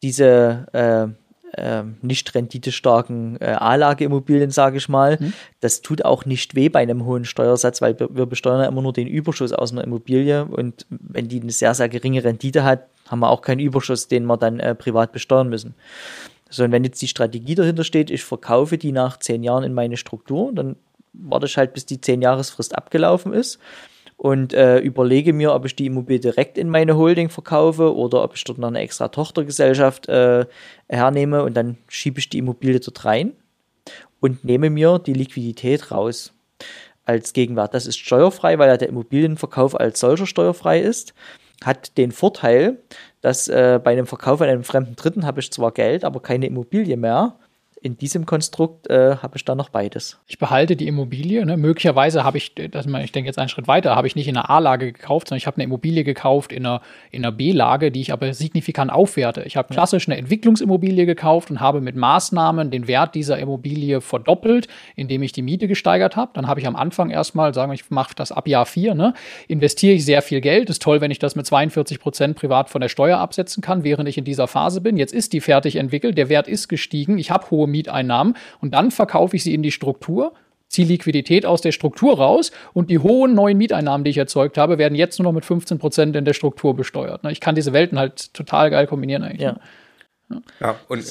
Diese 0.02 0.66
äh, 1.56 1.66
äh, 1.66 1.84
nicht 2.02 2.34
renditestarken 2.34 3.40
äh, 3.40 3.46
A-Lage-Immobilien, 3.46 4.50
sage 4.50 4.78
ich 4.78 4.88
mal. 4.88 5.18
Mhm. 5.20 5.32
Das 5.60 5.82
tut 5.82 6.04
auch 6.04 6.24
nicht 6.24 6.54
weh 6.54 6.68
bei 6.68 6.80
einem 6.80 7.04
hohen 7.04 7.24
Steuersatz, 7.24 7.82
weil 7.82 7.98
wir 7.98 8.26
besteuern 8.26 8.60
ja 8.60 8.68
immer 8.68 8.82
nur 8.82 8.92
den 8.92 9.06
Überschuss 9.06 9.52
aus 9.52 9.72
einer 9.72 9.84
Immobilie 9.84 10.44
und 10.44 10.86
wenn 10.90 11.28
die 11.28 11.40
eine 11.40 11.52
sehr, 11.52 11.74
sehr 11.74 11.88
geringe 11.88 12.22
Rendite 12.22 12.64
hat, 12.64 12.86
haben 13.08 13.20
wir 13.20 13.30
auch 13.30 13.42
keinen 13.42 13.60
Überschuss, 13.60 14.08
den 14.08 14.26
wir 14.26 14.36
dann 14.36 14.60
äh, 14.60 14.74
privat 14.74 15.12
besteuern 15.12 15.48
müssen. 15.48 15.74
So, 16.48 16.64
und 16.64 16.72
wenn 16.72 16.84
jetzt 16.84 17.02
die 17.02 17.08
Strategie 17.08 17.54
dahinter 17.54 17.84
steht, 17.84 18.10
ich 18.10 18.24
verkaufe 18.24 18.78
die 18.78 18.92
nach 18.92 19.18
zehn 19.18 19.42
Jahren 19.42 19.64
in 19.64 19.74
meine 19.74 19.96
Struktur, 19.96 20.52
dann 20.52 20.76
warte 21.12 21.46
ich 21.46 21.56
halt, 21.56 21.72
bis 21.72 21.86
die 21.86 22.00
zehn 22.00 22.22
Jahresfrist 22.22 22.76
abgelaufen 22.76 23.32
ist 23.32 23.58
und 24.16 24.54
äh, 24.54 24.78
überlege 24.78 25.32
mir, 25.32 25.52
ob 25.52 25.66
ich 25.66 25.76
die 25.76 25.86
Immobilie 25.86 26.20
direkt 26.20 26.56
in 26.58 26.70
meine 26.70 26.96
Holding 26.96 27.28
verkaufe 27.28 27.94
oder 27.94 28.22
ob 28.22 28.34
ich 28.34 28.44
dort 28.44 28.58
noch 28.58 28.68
eine 28.68 28.80
extra 28.80 29.08
Tochtergesellschaft 29.08 30.08
äh, 30.08 30.46
hernehme 30.88 31.42
und 31.42 31.54
dann 31.54 31.76
schiebe 31.88 32.18
ich 32.18 32.28
die 32.28 32.38
Immobilie 32.38 32.80
dort 32.80 33.04
rein 33.04 33.32
und 34.20 34.44
nehme 34.44 34.70
mir 34.70 34.98
die 34.98 35.12
Liquidität 35.12 35.90
raus 35.90 36.32
als 37.04 37.32
Gegenwert. 37.32 37.74
Das 37.74 37.86
ist 37.86 37.98
steuerfrei, 37.98 38.58
weil 38.58 38.68
ja 38.68 38.76
der 38.76 38.88
Immobilienverkauf 38.88 39.78
als 39.78 40.00
solcher 40.00 40.26
steuerfrei 40.26 40.80
ist. 40.80 41.14
Hat 41.64 41.96
den 41.96 42.12
Vorteil, 42.12 42.78
dass 43.20 43.48
äh, 43.48 43.80
bei 43.82 43.92
einem 43.92 44.06
Verkauf 44.06 44.40
an 44.40 44.48
einem 44.48 44.64
fremden 44.64 44.96
Dritten 44.96 45.24
habe 45.24 45.40
ich 45.40 45.52
zwar 45.52 45.72
Geld, 45.72 46.04
aber 46.04 46.20
keine 46.20 46.46
Immobilie 46.46 46.96
mehr 46.96 47.38
in 47.82 47.96
diesem 47.98 48.26
Konstrukt 48.26 48.88
äh, 48.88 49.16
habe 49.16 49.36
ich 49.36 49.44
dann 49.44 49.58
noch 49.58 49.68
beides. 49.68 50.18
Ich 50.26 50.38
behalte 50.38 50.76
die 50.76 50.88
Immobilie. 50.88 51.44
Ne? 51.44 51.56
Möglicherweise 51.56 52.24
habe 52.24 52.38
ich, 52.38 52.54
das, 52.54 52.86
ich 52.86 53.12
denke 53.12 53.28
jetzt 53.28 53.38
einen 53.38 53.48
Schritt 53.48 53.68
weiter, 53.68 53.94
habe 53.94 54.06
ich 54.06 54.16
nicht 54.16 54.28
in 54.28 54.36
einer 54.36 54.50
A-Lage 54.50 54.92
gekauft, 54.92 55.28
sondern 55.28 55.38
ich 55.38 55.46
habe 55.46 55.56
eine 55.56 55.64
Immobilie 55.64 56.02
gekauft 56.02 56.52
in 56.52 56.64
einer, 56.64 56.80
in 57.10 57.24
einer 57.24 57.32
B-Lage, 57.32 57.92
die 57.92 58.00
ich 58.00 58.12
aber 58.12 58.32
signifikant 58.32 58.90
aufwerte. 58.90 59.42
Ich 59.42 59.56
habe 59.56 59.72
klassisch 59.72 60.08
eine 60.08 60.16
Entwicklungsimmobilie 60.16 61.06
gekauft 61.06 61.50
und 61.50 61.60
habe 61.60 61.80
mit 61.80 61.96
Maßnahmen 61.96 62.70
den 62.70 62.88
Wert 62.88 63.14
dieser 63.14 63.38
Immobilie 63.38 64.00
verdoppelt, 64.00 64.68
indem 64.96 65.22
ich 65.22 65.32
die 65.32 65.42
Miete 65.42 65.68
gesteigert 65.68 66.16
habe. 66.16 66.30
Dann 66.34 66.48
habe 66.48 66.60
ich 66.60 66.66
am 66.66 66.76
Anfang 66.76 67.10
erstmal, 67.10 67.52
sagen 67.52 67.70
wir, 67.70 67.74
ich 67.74 67.90
mache 67.90 68.14
das 68.16 68.32
ab 68.32 68.48
Jahr 68.48 68.66
vier, 68.66 68.94
ne? 68.94 69.12
investiere 69.48 69.94
ich 69.94 70.04
sehr 70.04 70.22
viel 70.22 70.40
Geld. 70.40 70.70
Ist 70.70 70.82
toll, 70.82 71.00
wenn 71.00 71.10
ich 71.10 71.18
das 71.18 71.36
mit 71.36 71.46
42 71.46 72.00
Prozent 72.00 72.36
privat 72.36 72.70
von 72.70 72.80
der 72.80 72.88
Steuer 72.88 73.18
absetzen 73.18 73.62
kann, 73.62 73.84
während 73.84 74.08
ich 74.08 74.18
in 74.18 74.24
dieser 74.24 74.48
Phase 74.48 74.80
bin. 74.80 74.96
Jetzt 74.96 75.12
ist 75.12 75.32
die 75.34 75.40
fertig 75.40 75.76
entwickelt, 75.76 76.16
der 76.16 76.28
Wert 76.28 76.48
ist 76.48 76.68
gestiegen, 76.68 77.18
ich 77.18 77.30
habe 77.30 77.50
hohe 77.50 77.65
hohe 77.66 77.70
Mieteinnahmen 77.70 78.34
und 78.60 78.72
dann 78.72 78.90
verkaufe 78.90 79.36
ich 79.36 79.42
sie 79.42 79.54
in 79.54 79.62
die 79.62 79.72
Struktur, 79.72 80.32
ziehe 80.68 80.86
Liquidität 80.86 81.46
aus 81.46 81.60
der 81.60 81.72
Struktur 81.72 82.16
raus 82.18 82.50
und 82.72 82.90
die 82.90 82.98
hohen 82.98 83.34
neuen 83.34 83.58
Mieteinnahmen, 83.58 84.04
die 84.04 84.10
ich 84.10 84.18
erzeugt 84.18 84.58
habe, 84.58 84.78
werden 84.78 84.94
jetzt 84.94 85.18
nur 85.18 85.24
noch 85.24 85.32
mit 85.32 85.44
15 85.44 85.78
Prozent 85.78 86.16
in 86.16 86.24
der 86.24 86.32
Struktur 86.32 86.74
besteuert. 86.74 87.22
Ne? 87.22 87.32
Ich 87.32 87.40
kann 87.40 87.54
diese 87.54 87.72
Welten 87.72 87.98
halt 87.98 88.32
total 88.34 88.70
geil 88.70 88.86
kombinieren 88.86 89.22
eigentlich. 89.22 89.42
Ja, 89.42 89.58
ne? 90.28 90.42
ja. 90.60 90.68
ja 90.68 90.76
und 90.88 91.04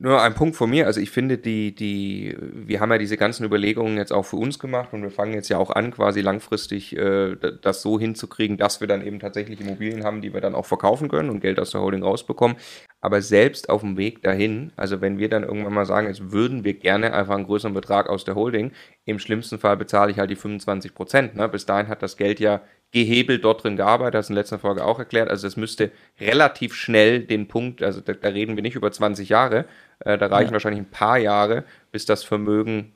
nur 0.00 0.22
ein 0.22 0.34
Punkt 0.34 0.54
von 0.54 0.70
mir, 0.70 0.86
also 0.86 1.00
ich 1.00 1.10
finde 1.10 1.38
die, 1.38 1.74
die, 1.74 2.36
wir 2.40 2.78
haben 2.78 2.92
ja 2.92 2.98
diese 2.98 3.16
ganzen 3.16 3.44
Überlegungen 3.44 3.96
jetzt 3.96 4.12
auch 4.12 4.22
für 4.22 4.36
uns 4.36 4.60
gemacht 4.60 4.92
und 4.92 5.02
wir 5.02 5.10
fangen 5.10 5.34
jetzt 5.34 5.48
ja 5.48 5.58
auch 5.58 5.70
an, 5.70 5.90
quasi 5.90 6.20
langfristig 6.20 6.96
äh, 6.96 7.34
das 7.62 7.82
so 7.82 7.98
hinzukriegen, 7.98 8.56
dass 8.56 8.80
wir 8.80 8.86
dann 8.86 9.04
eben 9.04 9.18
tatsächlich 9.18 9.60
Immobilien 9.60 10.04
haben, 10.04 10.22
die 10.22 10.32
wir 10.32 10.40
dann 10.40 10.54
auch 10.54 10.66
verkaufen 10.66 11.08
können 11.08 11.30
und 11.30 11.40
Geld 11.40 11.58
aus 11.58 11.72
der 11.72 11.80
Holding 11.80 12.04
rausbekommen. 12.04 12.56
Aber 13.00 13.22
selbst 13.22 13.70
auf 13.70 13.80
dem 13.80 13.96
Weg 13.96 14.22
dahin, 14.22 14.70
also 14.76 15.00
wenn 15.00 15.18
wir 15.18 15.28
dann 15.28 15.42
irgendwann 15.42 15.74
mal 15.74 15.86
sagen, 15.86 16.06
jetzt 16.06 16.30
würden 16.30 16.62
wir 16.62 16.74
gerne 16.74 17.12
einfach 17.12 17.34
einen 17.34 17.46
größeren 17.46 17.74
Betrag 17.74 18.08
aus 18.08 18.24
der 18.24 18.36
Holding, 18.36 18.70
im 19.04 19.18
schlimmsten 19.18 19.58
Fall 19.58 19.76
bezahle 19.76 20.12
ich 20.12 20.20
halt 20.20 20.30
die 20.30 20.36
25 20.36 20.94
Prozent. 20.94 21.34
Ne? 21.34 21.48
Bis 21.48 21.66
dahin 21.66 21.88
hat 21.88 22.02
das 22.02 22.16
Geld 22.16 22.38
ja 22.38 22.60
gehebelt 22.90 23.44
dort 23.44 23.64
drin 23.64 23.76
gearbeitet, 23.76 24.14
das 24.14 24.30
in 24.30 24.34
letzter 24.34 24.58
Folge 24.58 24.84
auch 24.84 24.98
erklärt. 24.98 25.28
Also 25.28 25.46
es 25.46 25.56
müsste 25.56 25.90
relativ 26.20 26.74
schnell 26.74 27.20
den 27.20 27.46
Punkt, 27.46 27.82
also 27.82 28.00
da, 28.00 28.14
da 28.14 28.28
reden 28.28 28.56
wir 28.56 28.62
nicht 28.62 28.76
über 28.76 28.90
20 28.90 29.28
Jahre, 29.28 29.66
äh, 30.00 30.18
da 30.18 30.26
reichen 30.26 30.48
ja. 30.48 30.52
wahrscheinlich 30.52 30.80
ein 30.80 30.90
paar 30.90 31.18
Jahre, 31.18 31.64
bis 31.90 32.06
das 32.06 32.24
Vermögen 32.24 32.92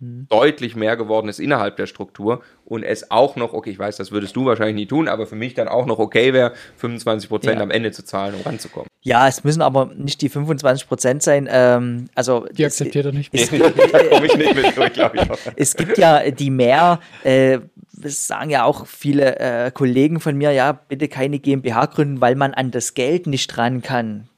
mhm. 0.00 0.26
deutlich 0.28 0.76
mehr 0.76 0.96
geworden 0.96 1.28
ist 1.28 1.38
innerhalb 1.38 1.76
der 1.76 1.86
Struktur 1.86 2.42
und 2.64 2.82
es 2.82 3.10
auch 3.10 3.36
noch, 3.36 3.52
okay, 3.52 3.70
ich 3.70 3.78
weiß, 3.78 3.96
das 3.96 4.12
würdest 4.12 4.34
du 4.36 4.46
wahrscheinlich 4.46 4.76
nie 4.76 4.86
tun, 4.86 5.08
aber 5.08 5.26
für 5.26 5.36
mich 5.36 5.54
dann 5.54 5.68
auch 5.68 5.86
noch 5.86 5.98
okay 5.98 6.32
wäre, 6.32 6.52
25 6.76 7.28
Prozent 7.28 7.56
ja. 7.56 7.62
am 7.62 7.70
Ende 7.70 7.92
zu 7.92 8.04
zahlen, 8.04 8.34
um 8.34 8.42
ranzukommen. 8.42 8.88
Ja, 9.02 9.28
es 9.28 9.44
müssen 9.44 9.62
aber 9.62 9.86
nicht 9.96 10.20
die 10.20 10.28
25 10.28 10.86
Prozent 10.86 11.22
sein. 11.22 11.48
Ähm, 11.50 12.10
also 12.14 12.46
die 12.52 12.66
akzeptiert 12.66 13.06
er 13.06 13.12
nicht. 13.12 13.32
Es, 13.32 13.50
ich 13.52 14.36
nicht 14.36 14.54
mit 14.54 14.76
durch, 14.76 14.92
ich 14.96 15.52
es 15.56 15.74
gibt 15.74 15.96
ja 15.96 16.30
die 16.30 16.50
mehr, 16.50 17.00
äh, 17.24 17.60
das 17.92 18.26
sagen 18.26 18.50
ja 18.50 18.64
auch 18.64 18.86
viele 18.86 19.38
äh, 19.38 19.70
Kollegen 19.70 20.20
von 20.20 20.36
mir, 20.36 20.52
ja, 20.52 20.72
bitte 20.72 21.08
keine 21.08 21.38
GmbH 21.38 21.86
gründen, 21.86 22.20
weil 22.20 22.34
man 22.34 22.52
an 22.52 22.70
das 22.70 22.94
Geld 22.94 23.26
nicht 23.26 23.56
ran 23.56 23.82
kann. 23.82 24.29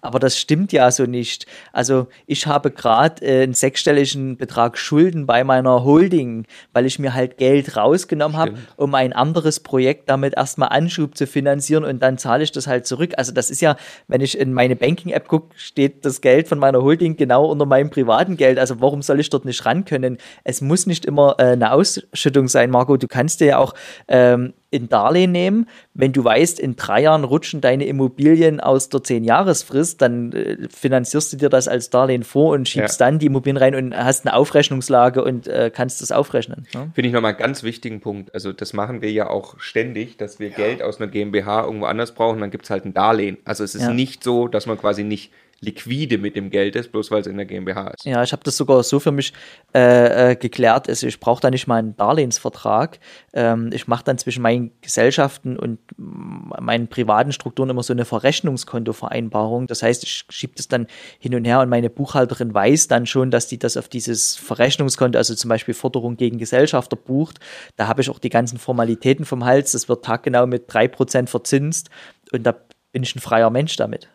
Aber 0.00 0.18
das 0.18 0.38
stimmt 0.38 0.72
ja 0.72 0.90
so 0.90 1.04
nicht. 1.04 1.46
Also 1.72 2.08
ich 2.26 2.46
habe 2.46 2.70
gerade 2.70 3.24
äh, 3.24 3.42
einen 3.42 3.54
sechsstelligen 3.54 4.36
Betrag 4.36 4.78
Schulden 4.78 5.26
bei 5.26 5.44
meiner 5.44 5.84
Holding, 5.84 6.46
weil 6.72 6.86
ich 6.86 6.98
mir 6.98 7.14
halt 7.14 7.38
Geld 7.38 7.76
rausgenommen 7.76 8.36
habe, 8.36 8.54
um 8.76 8.94
ein 8.94 9.12
anderes 9.12 9.60
Projekt 9.60 10.08
damit 10.08 10.36
erstmal 10.36 10.70
Anschub 10.70 11.16
zu 11.16 11.26
finanzieren 11.26 11.84
und 11.84 12.00
dann 12.02 12.18
zahle 12.18 12.44
ich 12.44 12.52
das 12.52 12.66
halt 12.66 12.86
zurück. 12.86 13.12
Also 13.16 13.32
das 13.32 13.50
ist 13.50 13.60
ja, 13.60 13.76
wenn 14.08 14.20
ich 14.20 14.38
in 14.38 14.52
meine 14.52 14.76
Banking-App 14.76 15.28
gucke, 15.28 15.54
steht 15.56 16.04
das 16.04 16.20
Geld 16.20 16.48
von 16.48 16.58
meiner 16.58 16.82
Holding 16.82 17.16
genau 17.16 17.46
unter 17.46 17.66
meinem 17.66 17.90
privaten 17.90 18.36
Geld. 18.36 18.58
Also 18.58 18.80
warum 18.80 19.02
soll 19.02 19.20
ich 19.20 19.30
dort 19.30 19.44
nicht 19.44 19.64
ran 19.64 19.84
können? 19.84 20.18
Es 20.44 20.60
muss 20.60 20.86
nicht 20.86 21.04
immer 21.04 21.36
äh, 21.38 21.52
eine 21.52 21.72
Ausschüttung 21.72 22.48
sein, 22.48 22.70
Marco. 22.70 22.96
Du 22.96 23.08
kannst 23.08 23.40
dir 23.40 23.46
ja 23.46 23.58
auch 23.58 23.74
ähm, 24.08 24.52
in 24.70 24.88
Darlehen 24.88 25.32
nehmen. 25.32 25.66
Wenn 25.94 26.12
du 26.12 26.22
weißt, 26.22 26.60
in 26.60 26.76
drei 26.76 27.02
Jahren 27.02 27.24
rutschen 27.24 27.60
deine 27.60 27.86
Immobilien 27.86 28.60
aus 28.60 28.88
der 28.88 29.02
Zehn-Jahres-Frist, 29.02 30.00
dann 30.00 30.32
äh, 30.32 30.68
finanzierst 30.68 31.32
du 31.32 31.36
dir 31.36 31.48
das 31.48 31.66
als 31.68 31.90
Darlehen 31.90 32.22
vor 32.22 32.52
und 32.52 32.68
schiebst 32.68 33.00
ja. 33.00 33.06
dann 33.06 33.18
die 33.18 33.26
Immobilien 33.26 33.56
rein 33.56 33.74
und 33.74 33.96
hast 33.96 34.26
eine 34.26 34.34
Aufrechnungslage 34.34 35.24
und 35.24 35.48
äh, 35.48 35.70
kannst 35.74 36.00
das 36.02 36.12
aufrechnen. 36.12 36.66
Ne? 36.72 36.90
Finde 36.94 37.08
ich 37.08 37.12
nochmal 37.12 37.32
einen 37.32 37.40
ganz 37.40 37.62
wichtigen 37.62 38.00
Punkt. 38.00 38.32
Also 38.32 38.52
das 38.52 38.72
machen 38.72 39.02
wir 39.02 39.10
ja 39.10 39.28
auch 39.28 39.58
ständig, 39.58 40.16
dass 40.16 40.38
wir 40.38 40.50
ja. 40.50 40.56
Geld 40.56 40.82
aus 40.82 41.00
einer 41.00 41.10
GmbH 41.10 41.64
irgendwo 41.64 41.86
anders 41.86 42.12
brauchen, 42.12 42.40
dann 42.40 42.50
gibt 42.50 42.64
es 42.64 42.70
halt 42.70 42.84
ein 42.84 42.94
Darlehen. 42.94 43.38
Also 43.44 43.64
es 43.64 43.74
ist 43.74 43.82
ja. 43.82 43.92
nicht 43.92 44.22
so, 44.22 44.46
dass 44.46 44.66
man 44.66 44.78
quasi 44.78 45.02
nicht 45.02 45.32
liquide 45.62 46.16
mit 46.16 46.36
dem 46.36 46.48
Geld 46.48 46.74
ist, 46.74 46.90
bloß 46.90 47.10
weil 47.10 47.20
es 47.20 47.26
in 47.26 47.36
der 47.36 47.44
GmbH 47.44 47.88
ist. 47.88 48.04
Ja, 48.06 48.22
ich 48.22 48.32
habe 48.32 48.42
das 48.44 48.56
sogar 48.56 48.82
so 48.82 48.98
für 48.98 49.12
mich 49.12 49.34
äh, 49.74 50.30
äh, 50.30 50.36
geklärt. 50.36 50.88
Also 50.88 51.06
ich 51.06 51.20
brauche 51.20 51.42
da 51.42 51.50
nicht 51.50 51.66
mal 51.66 51.76
einen 51.76 51.96
Darlehensvertrag. 51.96 52.98
Ähm, 53.34 53.70
ich 53.72 53.86
mache 53.86 54.02
dann 54.04 54.16
zwischen 54.16 54.42
meinen 54.42 54.72
Gesellschaften 54.80 55.58
und 55.58 55.78
meinen 55.98 56.88
privaten 56.88 57.32
Strukturen 57.32 57.68
immer 57.68 57.82
so 57.82 57.92
eine 57.92 58.06
Verrechnungskontovereinbarung. 58.06 59.66
Das 59.66 59.82
heißt, 59.82 60.02
ich 60.02 60.24
schiebe 60.30 60.54
das 60.56 60.68
dann 60.68 60.86
hin 61.18 61.34
und 61.34 61.44
her 61.44 61.60
und 61.60 61.68
meine 61.68 61.90
Buchhalterin 61.90 62.54
weiß 62.54 62.88
dann 62.88 63.04
schon, 63.04 63.30
dass 63.30 63.46
die 63.46 63.58
das 63.58 63.76
auf 63.76 63.88
dieses 63.88 64.36
Verrechnungskonto, 64.36 65.18
also 65.18 65.34
zum 65.34 65.50
Beispiel 65.50 65.74
Forderung 65.74 66.16
gegen 66.16 66.38
Gesellschafter 66.38 66.96
bucht. 66.96 67.38
Da 67.76 67.86
habe 67.86 68.00
ich 68.00 68.08
auch 68.08 68.18
die 68.18 68.30
ganzen 68.30 68.58
Formalitäten 68.58 69.26
vom 69.26 69.44
Hals. 69.44 69.72
Das 69.72 69.90
wird 69.90 70.06
taggenau 70.06 70.46
mit 70.46 70.70
3% 70.70 71.26
verzinst 71.26 71.90
und 72.32 72.44
da 72.44 72.54
bin 72.92 73.02
ich 73.02 73.14
ein 73.14 73.20
freier 73.20 73.50
Mensch 73.50 73.76
damit. 73.76 74.08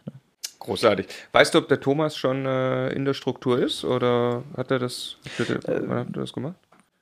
Großartig. 0.59 1.07
Weißt 1.31 1.53
du, 1.53 1.59
ob 1.59 1.67
der 1.67 1.79
Thomas 1.79 2.15
schon 2.15 2.45
äh, 2.45 2.89
in 2.89 3.05
der 3.05 3.13
Struktur 3.13 3.59
ist 3.59 3.83
oder 3.83 4.43
hat 4.57 4.71
er 4.71 4.79
das, 4.79 5.17
hat 5.39 5.49
er, 5.49 5.55
äh, 5.69 5.87
hat 5.87 6.07
er 6.07 6.21
das 6.21 6.33
gemacht? 6.33 6.55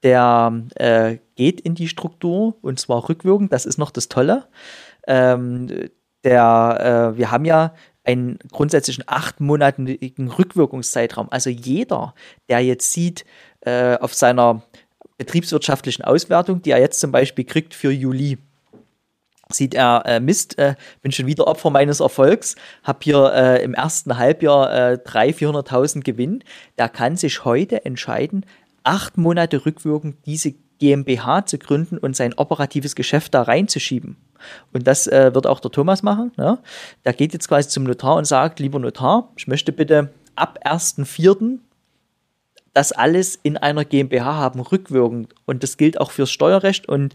Der 0.04 0.64
äh, 0.76 1.18
geht 1.36 1.62
in 1.62 1.76
die 1.76 1.88
Struktur 1.88 2.56
und 2.62 2.80
zwar 2.80 3.08
rückwirkend, 3.08 3.54
das 3.54 3.66
ist 3.66 3.78
noch 3.78 3.92
das 3.92 4.10
Tolle. 4.10 4.48
Ähm, 5.08 5.90
der, 6.24 7.14
äh, 7.14 7.18
wir 7.18 7.32
haben 7.32 7.46
ja 7.46 7.74
einen 8.04 8.38
grundsätzlichen 8.52 9.06
achtmonatigen 9.08 10.28
Rückwirkungszeitraum. 10.28 11.28
Also 11.32 11.50
jeder, 11.50 12.14
der 12.50 12.60
jetzt 12.60 12.92
sieht, 12.92 13.26
äh, 13.62 13.98
auf 13.98 14.14
seiner 14.14 14.62
betriebswirtschaftlichen 15.18 16.04
Auswertung, 16.04 16.62
die 16.62 16.72
er 16.72 16.80
jetzt 16.80 17.00
zum 17.00 17.12
Beispiel 17.12 17.46
kriegt 17.46 17.74
für 17.74 17.92
Juli 17.92 18.38
sieht 19.54 19.74
er, 19.74 20.04
äh, 20.06 20.20
Mist, 20.20 20.58
äh, 20.58 20.76
bin 21.02 21.12
schon 21.12 21.28
wieder 21.28 21.48
Opfer 21.48 21.70
meines 21.70 22.00
Erfolgs, 22.00 22.56
habe 22.84 23.00
hier 23.04 23.34
äh, 23.34 23.64
im 23.64 23.74
ersten 23.74 24.18
Halbjahr 24.18 24.94
äh, 24.94 24.94
300.000, 24.96 25.68
400.000 25.68 26.02
Gewinn. 26.04 26.44
Der 26.78 26.90
kann 26.90 27.18
sich 27.18 27.46
heute 27.46 27.86
entscheiden, 27.86 28.46
acht 28.84 29.18
Monate 29.18 29.66
rückwirkend 29.66 30.18
diese 30.26 30.54
GmbH 30.80 31.46
zu 31.46 31.58
gründen 31.58 31.98
und 31.98 32.16
sein 32.16 32.34
operatives 32.34 32.96
Geschäft 32.96 33.34
da 33.34 33.44
reinzuschieben. 33.44 34.18
Und 34.74 34.88
das 34.88 35.08
äh, 35.08 35.34
wird 35.34 35.48
auch 35.48 35.60
der 35.60 35.72
Thomas 35.72 36.04
machen. 36.04 36.32
Ne? 36.38 36.60
Der 37.06 37.14
geht 37.14 37.34
jetzt 37.34 37.48
quasi 37.48 37.70
zum 37.70 37.84
Notar 37.84 38.16
und 38.16 38.26
sagt, 38.26 38.60
lieber 38.60 38.80
Notar, 38.80 39.30
ich 39.38 39.48
möchte 39.48 39.72
bitte 39.72 40.10
ab 40.36 40.60
1.4. 40.66 41.60
das 42.74 42.92
alles 42.92 43.40
in 43.42 43.58
einer 43.58 43.86
GmbH 43.86 44.36
haben, 44.36 44.60
rückwirkend. 44.60 45.34
Und 45.46 45.64
das 45.64 45.78
gilt 45.78 46.02
auch 46.02 46.12
fürs 46.12 46.32
Steuerrecht. 46.32 46.90
Und 46.90 47.14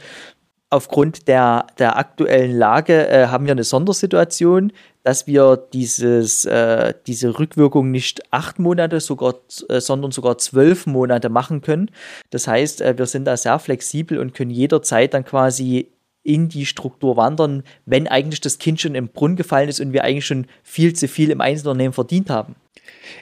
aufgrund 0.71 1.29
der, 1.29 1.67
der 1.79 1.97
aktuellen 1.97 2.57
Lage 2.57 3.09
äh, 3.09 3.27
haben 3.29 3.47
wir 3.47 3.53
eine 3.53 3.65
Sondersituation, 3.65 4.73
dass 5.03 5.27
wir 5.27 5.57
dieses, 5.57 6.45
äh, 6.45 6.93
diese 7.07 7.39
Rückwirkung 7.39 7.91
nicht 7.91 8.33
acht 8.33 8.59
Monate, 8.59 9.01
sogar, 9.01 9.35
äh, 9.69 9.81
sondern 9.81 10.11
sogar 10.13 10.37
zwölf 10.39 10.87
Monate 10.87 11.31
machen 11.31 11.63
können. 11.63 11.91
Das 12.31 12.47
heißt, 12.47 12.83
äh, 12.83 12.99
wir 12.99 13.07
sind 13.07 13.25
da 13.25 13.37
sehr 13.37 13.59
flexibel 13.59 14.19
und 14.19 14.35
können 14.35 14.51
jederzeit 14.51 15.15
dann 15.15 15.25
quasi 15.25 15.89
in 16.23 16.51
die 16.51 16.67
Struktur 16.67 17.17
wandern, 17.17 17.63
wenn 17.87 18.07
eigentlich 18.07 18.43
das 18.43 18.59
Kind 18.59 18.81
schon 18.81 18.95
im 18.95 19.09
Brunnen 19.09 19.37
gefallen 19.37 19.71
ist 19.71 19.81
und 19.81 19.95
wir 19.95 20.05
eigentlich 20.05 20.27
schon 20.27 20.47
viel 20.63 20.93
zu 20.93 21.09
viel 21.09 21.31
im 21.31 21.41
Einzelunternehmen 21.41 21.95
verdient 21.95 22.29
haben. 22.29 22.55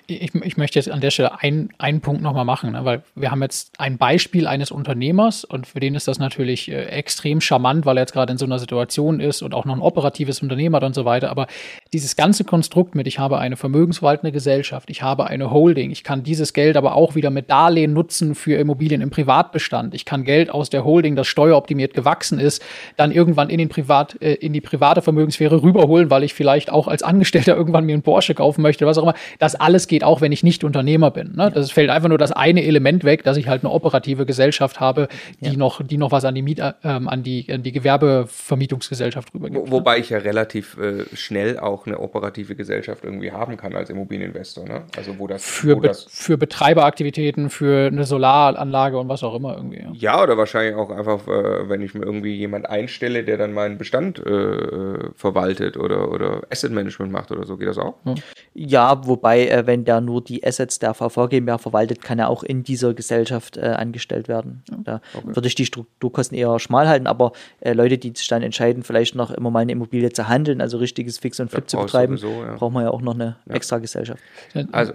Ich, 0.07 0.35
ich, 0.35 0.57
möchte 0.57 0.79
jetzt 0.79 0.91
an 0.91 1.01
der 1.01 1.11
Stelle 1.11 1.41
ein, 1.41 1.71
einen 1.79 2.01
Punkt 2.01 2.23
nochmal 2.23 2.45
machen, 2.45 2.73
ne? 2.73 2.85
weil 2.85 3.03
wir 3.15 3.31
haben 3.31 3.43
jetzt 3.43 3.79
ein 3.79 3.99
Beispiel 3.99 4.47
eines 4.47 4.71
Unternehmers 4.71 5.45
und 5.45 5.67
für 5.67 5.81
den 5.81 5.95
ist 5.95 6.09
das 6.09 6.19
natürlich 6.19 6.71
äh, 6.71 6.87
extrem 6.87 7.41
charmant, 7.41 7.87
weil 7.87 7.97
er 7.99 8.03
jetzt 8.03 8.13
gerade 8.13 8.33
in 8.33 8.39
so 8.39 8.45
einer 8.45 8.59
Situation 8.59 9.21
ist 9.21 9.43
und 9.43 9.55
auch 9.55 9.65
noch 9.65 9.75
ein 9.75 9.81
operatives 9.81 10.43
Unternehmen 10.43 10.75
hat 10.75 10.85
und 10.85 10.95
so 10.95 11.05
weiter. 11.05 11.31
Aber 11.31 11.47
dieses 11.93 12.17
ganze 12.17 12.45
Konstrukt 12.45 12.95
mit, 12.95 13.07
ich 13.07 13.19
habe 13.19 13.39
eine 13.39 13.57
vermögensverwaltende 13.57 14.33
Gesellschaft, 14.33 14.91
ich 14.91 15.03
habe 15.03 15.27
eine 15.27 15.51
Holding, 15.51 15.91
ich 15.91 16.05
kann 16.05 16.23
dieses 16.23 16.53
Geld 16.53 16.77
aber 16.77 16.95
auch 16.95 17.15
wieder 17.15 17.31
mit 17.31 17.51
Darlehen 17.51 17.93
nutzen 17.93 18.35
für 18.35 18.57
Immobilien 18.59 19.01
im 19.01 19.11
Privatbestand. 19.11 19.95
Ich 19.95 20.05
kann 20.05 20.25
Geld 20.25 20.51
aus 20.51 20.71
der 20.71 20.85
Holding, 20.85 21.17
das 21.17 21.27
steueroptimiert 21.27 21.95
gewachsen 21.95 22.39
ist, 22.39 22.63
dann 22.97 23.13
irgendwann 23.13 23.51
in, 23.51 23.59
den 23.59 23.69
Privat, 23.69 24.21
äh, 24.21 24.35
in 24.35 24.53
die 24.53 24.61
private 24.61 25.03
Vermögenssphäre 25.03 25.63
rüberholen, 25.63 26.11
weil 26.11 26.25
ich 26.25 26.35
vielleicht 26.35 26.71
auch 26.71 26.89
als 26.89 27.03
Angestellter 27.03 27.57
irgendwann 27.57 27.85
mir 27.85 27.93
einen 27.93 28.03
Porsche 28.03 28.35
kaufen 28.35 28.63
möchte, 28.63 28.87
was 28.87 28.99
auch 28.99 29.03
immer. 29.03 29.15
Das 29.39 29.46
alles 29.55 29.87
geht 29.87 30.05
auch, 30.05 30.21
wenn 30.21 30.33
ich 30.33 30.43
nicht 30.43 30.65
Unternehmer 30.65 31.11
bin. 31.11 31.35
Ne? 31.37 31.51
Das 31.51 31.71
fällt 31.71 31.91
einfach 31.91 32.09
nur 32.09 32.19
das 32.19 32.33
eine 32.33 32.65
Element 32.65 33.05
weg, 33.05 33.25
dass 33.25 33.37
ich 33.37 33.49
halt 33.49 33.63
eine 33.65 33.73
operative 33.73 34.27
Gesellschaft 34.27 34.81
habe, 34.81 35.09
die 35.41 35.51
ja. 35.51 35.57
noch, 35.57 35.83
die 35.83 35.99
noch 35.99 36.13
was 36.13 36.25
an 36.25 36.35
die 36.35 36.43
Miet, 36.43 36.61
ähm, 36.85 37.09
an 37.09 37.23
die, 37.23 37.47
an 37.53 37.63
die 37.63 37.73
Gewerbevermietungsgesellschaft 37.73 39.35
rübergibt. 39.35 39.71
Wo, 39.71 39.71
wobei 39.71 39.97
ne? 39.97 40.01
ich 40.01 40.11
ja 40.11 40.19
relativ 40.19 40.77
äh, 40.79 41.05
schnell 41.15 41.59
auch 41.59 41.87
eine 41.87 42.01
operative 42.01 42.55
Gesellschaft 42.55 43.05
irgendwie 43.05 43.33
haben 43.33 43.57
kann 43.57 43.75
als 43.75 43.91
Immobilieninvestor. 43.91 44.67
Ne? 44.67 44.83
Also 44.97 45.19
wo 45.19 45.27
das 45.27 45.45
für, 45.45 45.77
wo 45.77 45.81
Be 45.81 45.89
das 45.89 46.07
für 46.09 46.37
Betreiberaktivitäten, 46.39 47.51
für 47.51 47.87
eine 47.87 48.05
Solaranlage 48.05 48.99
und 48.99 49.09
was 49.09 49.23
auch 49.23 49.35
immer 49.35 49.57
irgendwie. 49.57 49.81
Ja, 49.81 49.93
ja 49.95 50.23
oder 50.23 50.37
wahrscheinlich 50.37 50.75
auch 50.75 50.91
einfach, 50.91 51.27
äh, 51.29 51.69
wenn 51.69 51.83
ich 51.83 51.95
mir 51.95 52.05
irgendwie 52.05 52.35
jemand 52.35 52.69
einstelle, 52.69 53.25
der 53.25 53.37
dann 53.37 53.53
meinen 53.53 53.79
Bestand 53.79 54.19
äh, 54.25 54.31
äh 54.31 55.11
verwaltet 55.15 55.77
oder, 55.77 56.11
oder 56.11 56.43
Asset 56.51 56.73
Management 56.73 57.13
macht 57.13 57.31
oder 57.31 57.45
so, 57.45 57.57
geht 57.57 57.69
das 57.69 57.79
auch? 57.79 57.95
Ja, 58.05 58.15
ja 58.55 59.07
wobei, 59.37 59.49
äh, 59.49 59.67
wenn 59.67 59.85
der 59.85 60.01
nur 60.01 60.23
die 60.23 60.45
Assets 60.45 60.79
der 60.79 60.95
VV 60.95 61.29
GmbH 61.29 61.59
verwaltet, 61.59 62.03
kann 62.03 62.19
er 62.19 62.29
auch 62.29 62.43
in 62.43 62.63
dieser 62.63 62.95
Gesellschaft 62.95 63.57
äh, 63.57 63.61
angestellt 63.61 64.29
werden. 64.29 64.63
Da 64.85 65.01
okay. 65.15 65.35
würde 65.35 65.49
ich 65.49 65.55
die 65.55 65.67
Strukturkosten 65.67 66.37
eher 66.37 66.59
schmal 66.59 66.89
halten, 66.89 67.07
aber 67.07 67.33
äh, 67.61 67.73
Leute, 67.73 67.99
die 67.99 68.13
sich 68.15 68.29
dann 68.29 68.43
entscheiden, 68.43 68.83
vielleicht 68.83 69.15
noch 69.15 69.31
immer 69.31 69.51
mal 69.51 69.61
eine 69.61 69.73
Immobilie 69.73 70.11
zu 70.11 70.29
handeln, 70.29 70.61
also 70.61 70.79
richtiges 70.79 71.19
Fix 71.19 71.41
und 71.41 71.51
Flip 71.51 71.65
ja, 71.65 71.69
zu 71.69 71.77
betreiben, 71.79 72.17
sowieso, 72.17 72.43
ja. 72.43 72.55
braucht 72.55 72.73
man 72.73 72.85
ja 72.85 72.91
auch 72.91 73.03
noch 73.03 73.15
eine 73.15 73.37
ja. 73.47 73.55
extra 73.55 73.79
Gesellschaft. 73.79 74.23
Also 74.73 74.95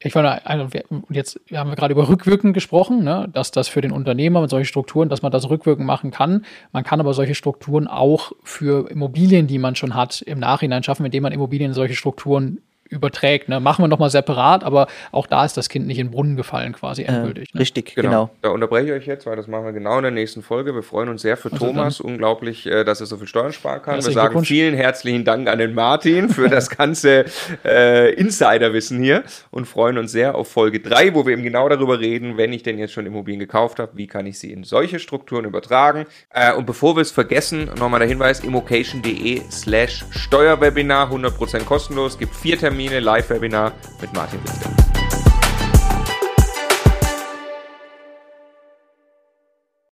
ich 0.00 0.14
meine, 0.14 0.44
also 0.44 0.68
jetzt 1.08 1.40
haben 1.52 1.70
wir 1.70 1.76
gerade 1.76 1.92
über 1.92 2.08
Rückwirken 2.08 2.52
gesprochen, 2.52 3.04
ne, 3.04 3.26
dass 3.32 3.52
das 3.52 3.68
für 3.68 3.80
den 3.80 3.90
Unternehmer 3.90 4.42
mit 4.42 4.50
solchen 4.50 4.66
Strukturen, 4.66 5.08
dass 5.08 5.22
man 5.22 5.32
das 5.32 5.48
rückwirkend 5.48 5.86
machen 5.86 6.10
kann. 6.10 6.44
Man 6.72 6.84
kann 6.84 7.00
aber 7.00 7.14
solche 7.14 7.34
Strukturen 7.34 7.86
auch 7.86 8.32
für 8.42 8.90
Immobilien, 8.90 9.46
die 9.46 9.58
man 9.58 9.76
schon 9.76 9.94
hat, 9.94 10.20
im 10.20 10.40
Nachhinein 10.40 10.82
schaffen, 10.82 11.06
indem 11.06 11.22
man 11.22 11.32
Immobilien 11.32 11.70
in 11.70 11.74
solche 11.74 11.94
Strukturen 11.94 12.60
überträgt. 12.88 13.48
Ne? 13.48 13.60
Machen 13.60 13.82
wir 13.82 13.88
nochmal 13.88 14.10
separat, 14.10 14.64
aber 14.64 14.86
auch 15.10 15.26
da 15.26 15.44
ist 15.44 15.56
das 15.56 15.68
Kind 15.68 15.86
nicht 15.86 15.98
in 15.98 16.08
den 16.08 16.12
Brunnen 16.12 16.36
gefallen, 16.36 16.72
quasi 16.72 17.02
äh, 17.02 17.06
endgültig. 17.06 17.50
Äh, 17.50 17.56
ne? 17.56 17.60
Richtig, 17.60 17.94
genau. 17.94 18.08
genau. 18.08 18.30
Da 18.42 18.50
unterbreche 18.50 18.86
ich 18.86 18.92
euch 18.92 19.06
jetzt, 19.06 19.26
weil 19.26 19.36
das 19.36 19.46
machen 19.46 19.64
wir 19.64 19.72
genau 19.72 19.96
in 19.96 20.02
der 20.02 20.12
nächsten 20.12 20.42
Folge. 20.42 20.74
Wir 20.74 20.82
freuen 20.82 21.08
uns 21.08 21.22
sehr 21.22 21.36
für 21.36 21.50
also 21.50 21.66
Thomas. 21.66 21.98
Dann. 21.98 22.06
Unglaublich, 22.06 22.66
äh, 22.66 22.84
dass 22.84 23.00
er 23.00 23.06
so 23.06 23.16
viel 23.16 23.26
Steuern 23.26 23.52
sparen 23.52 23.82
kann. 23.82 23.96
Wir 23.96 24.12
sagen 24.12 24.44
vielen 24.44 24.74
herzlichen 24.74 25.24
Dank 25.24 25.48
an 25.48 25.58
den 25.58 25.74
Martin 25.74 26.28
für 26.28 26.48
das 26.48 26.70
ganze 26.70 27.24
äh, 27.64 28.12
Insiderwissen 28.14 29.02
hier 29.02 29.24
und 29.50 29.66
freuen 29.66 29.98
uns 29.98 30.12
sehr 30.12 30.34
auf 30.34 30.48
Folge 30.48 30.80
3, 30.80 31.14
wo 31.14 31.26
wir 31.26 31.32
eben 31.32 31.42
genau 31.42 31.68
darüber 31.68 31.98
reden, 31.98 32.36
wenn 32.36 32.52
ich 32.52 32.62
denn 32.62 32.78
jetzt 32.78 32.92
schon 32.92 33.06
Immobilien 33.06 33.40
gekauft 33.40 33.78
habe, 33.78 33.92
wie 33.94 34.06
kann 34.06 34.26
ich 34.26 34.38
sie 34.38 34.52
in 34.52 34.64
solche 34.64 34.98
Strukturen 34.98 35.44
übertragen. 35.44 36.06
Äh, 36.30 36.52
und 36.52 36.66
bevor 36.66 36.96
wir 36.96 37.00
es 37.00 37.10
vergessen, 37.10 37.70
nochmal 37.78 38.00
der 38.00 38.08
Hinweis, 38.08 38.40
immocation.de 38.40 39.40
slash 39.50 40.04
Steuerwebinar, 40.10 41.10
100% 41.10 41.64
kostenlos, 41.64 42.18
gibt 42.18 42.34
vier 42.34 42.58
Termine 42.58 42.73
Termine, 42.74 42.98
Live-Webinar 42.98 43.70
mit 44.00 44.12
Martin 44.14 44.40
Richter. 44.40 45.03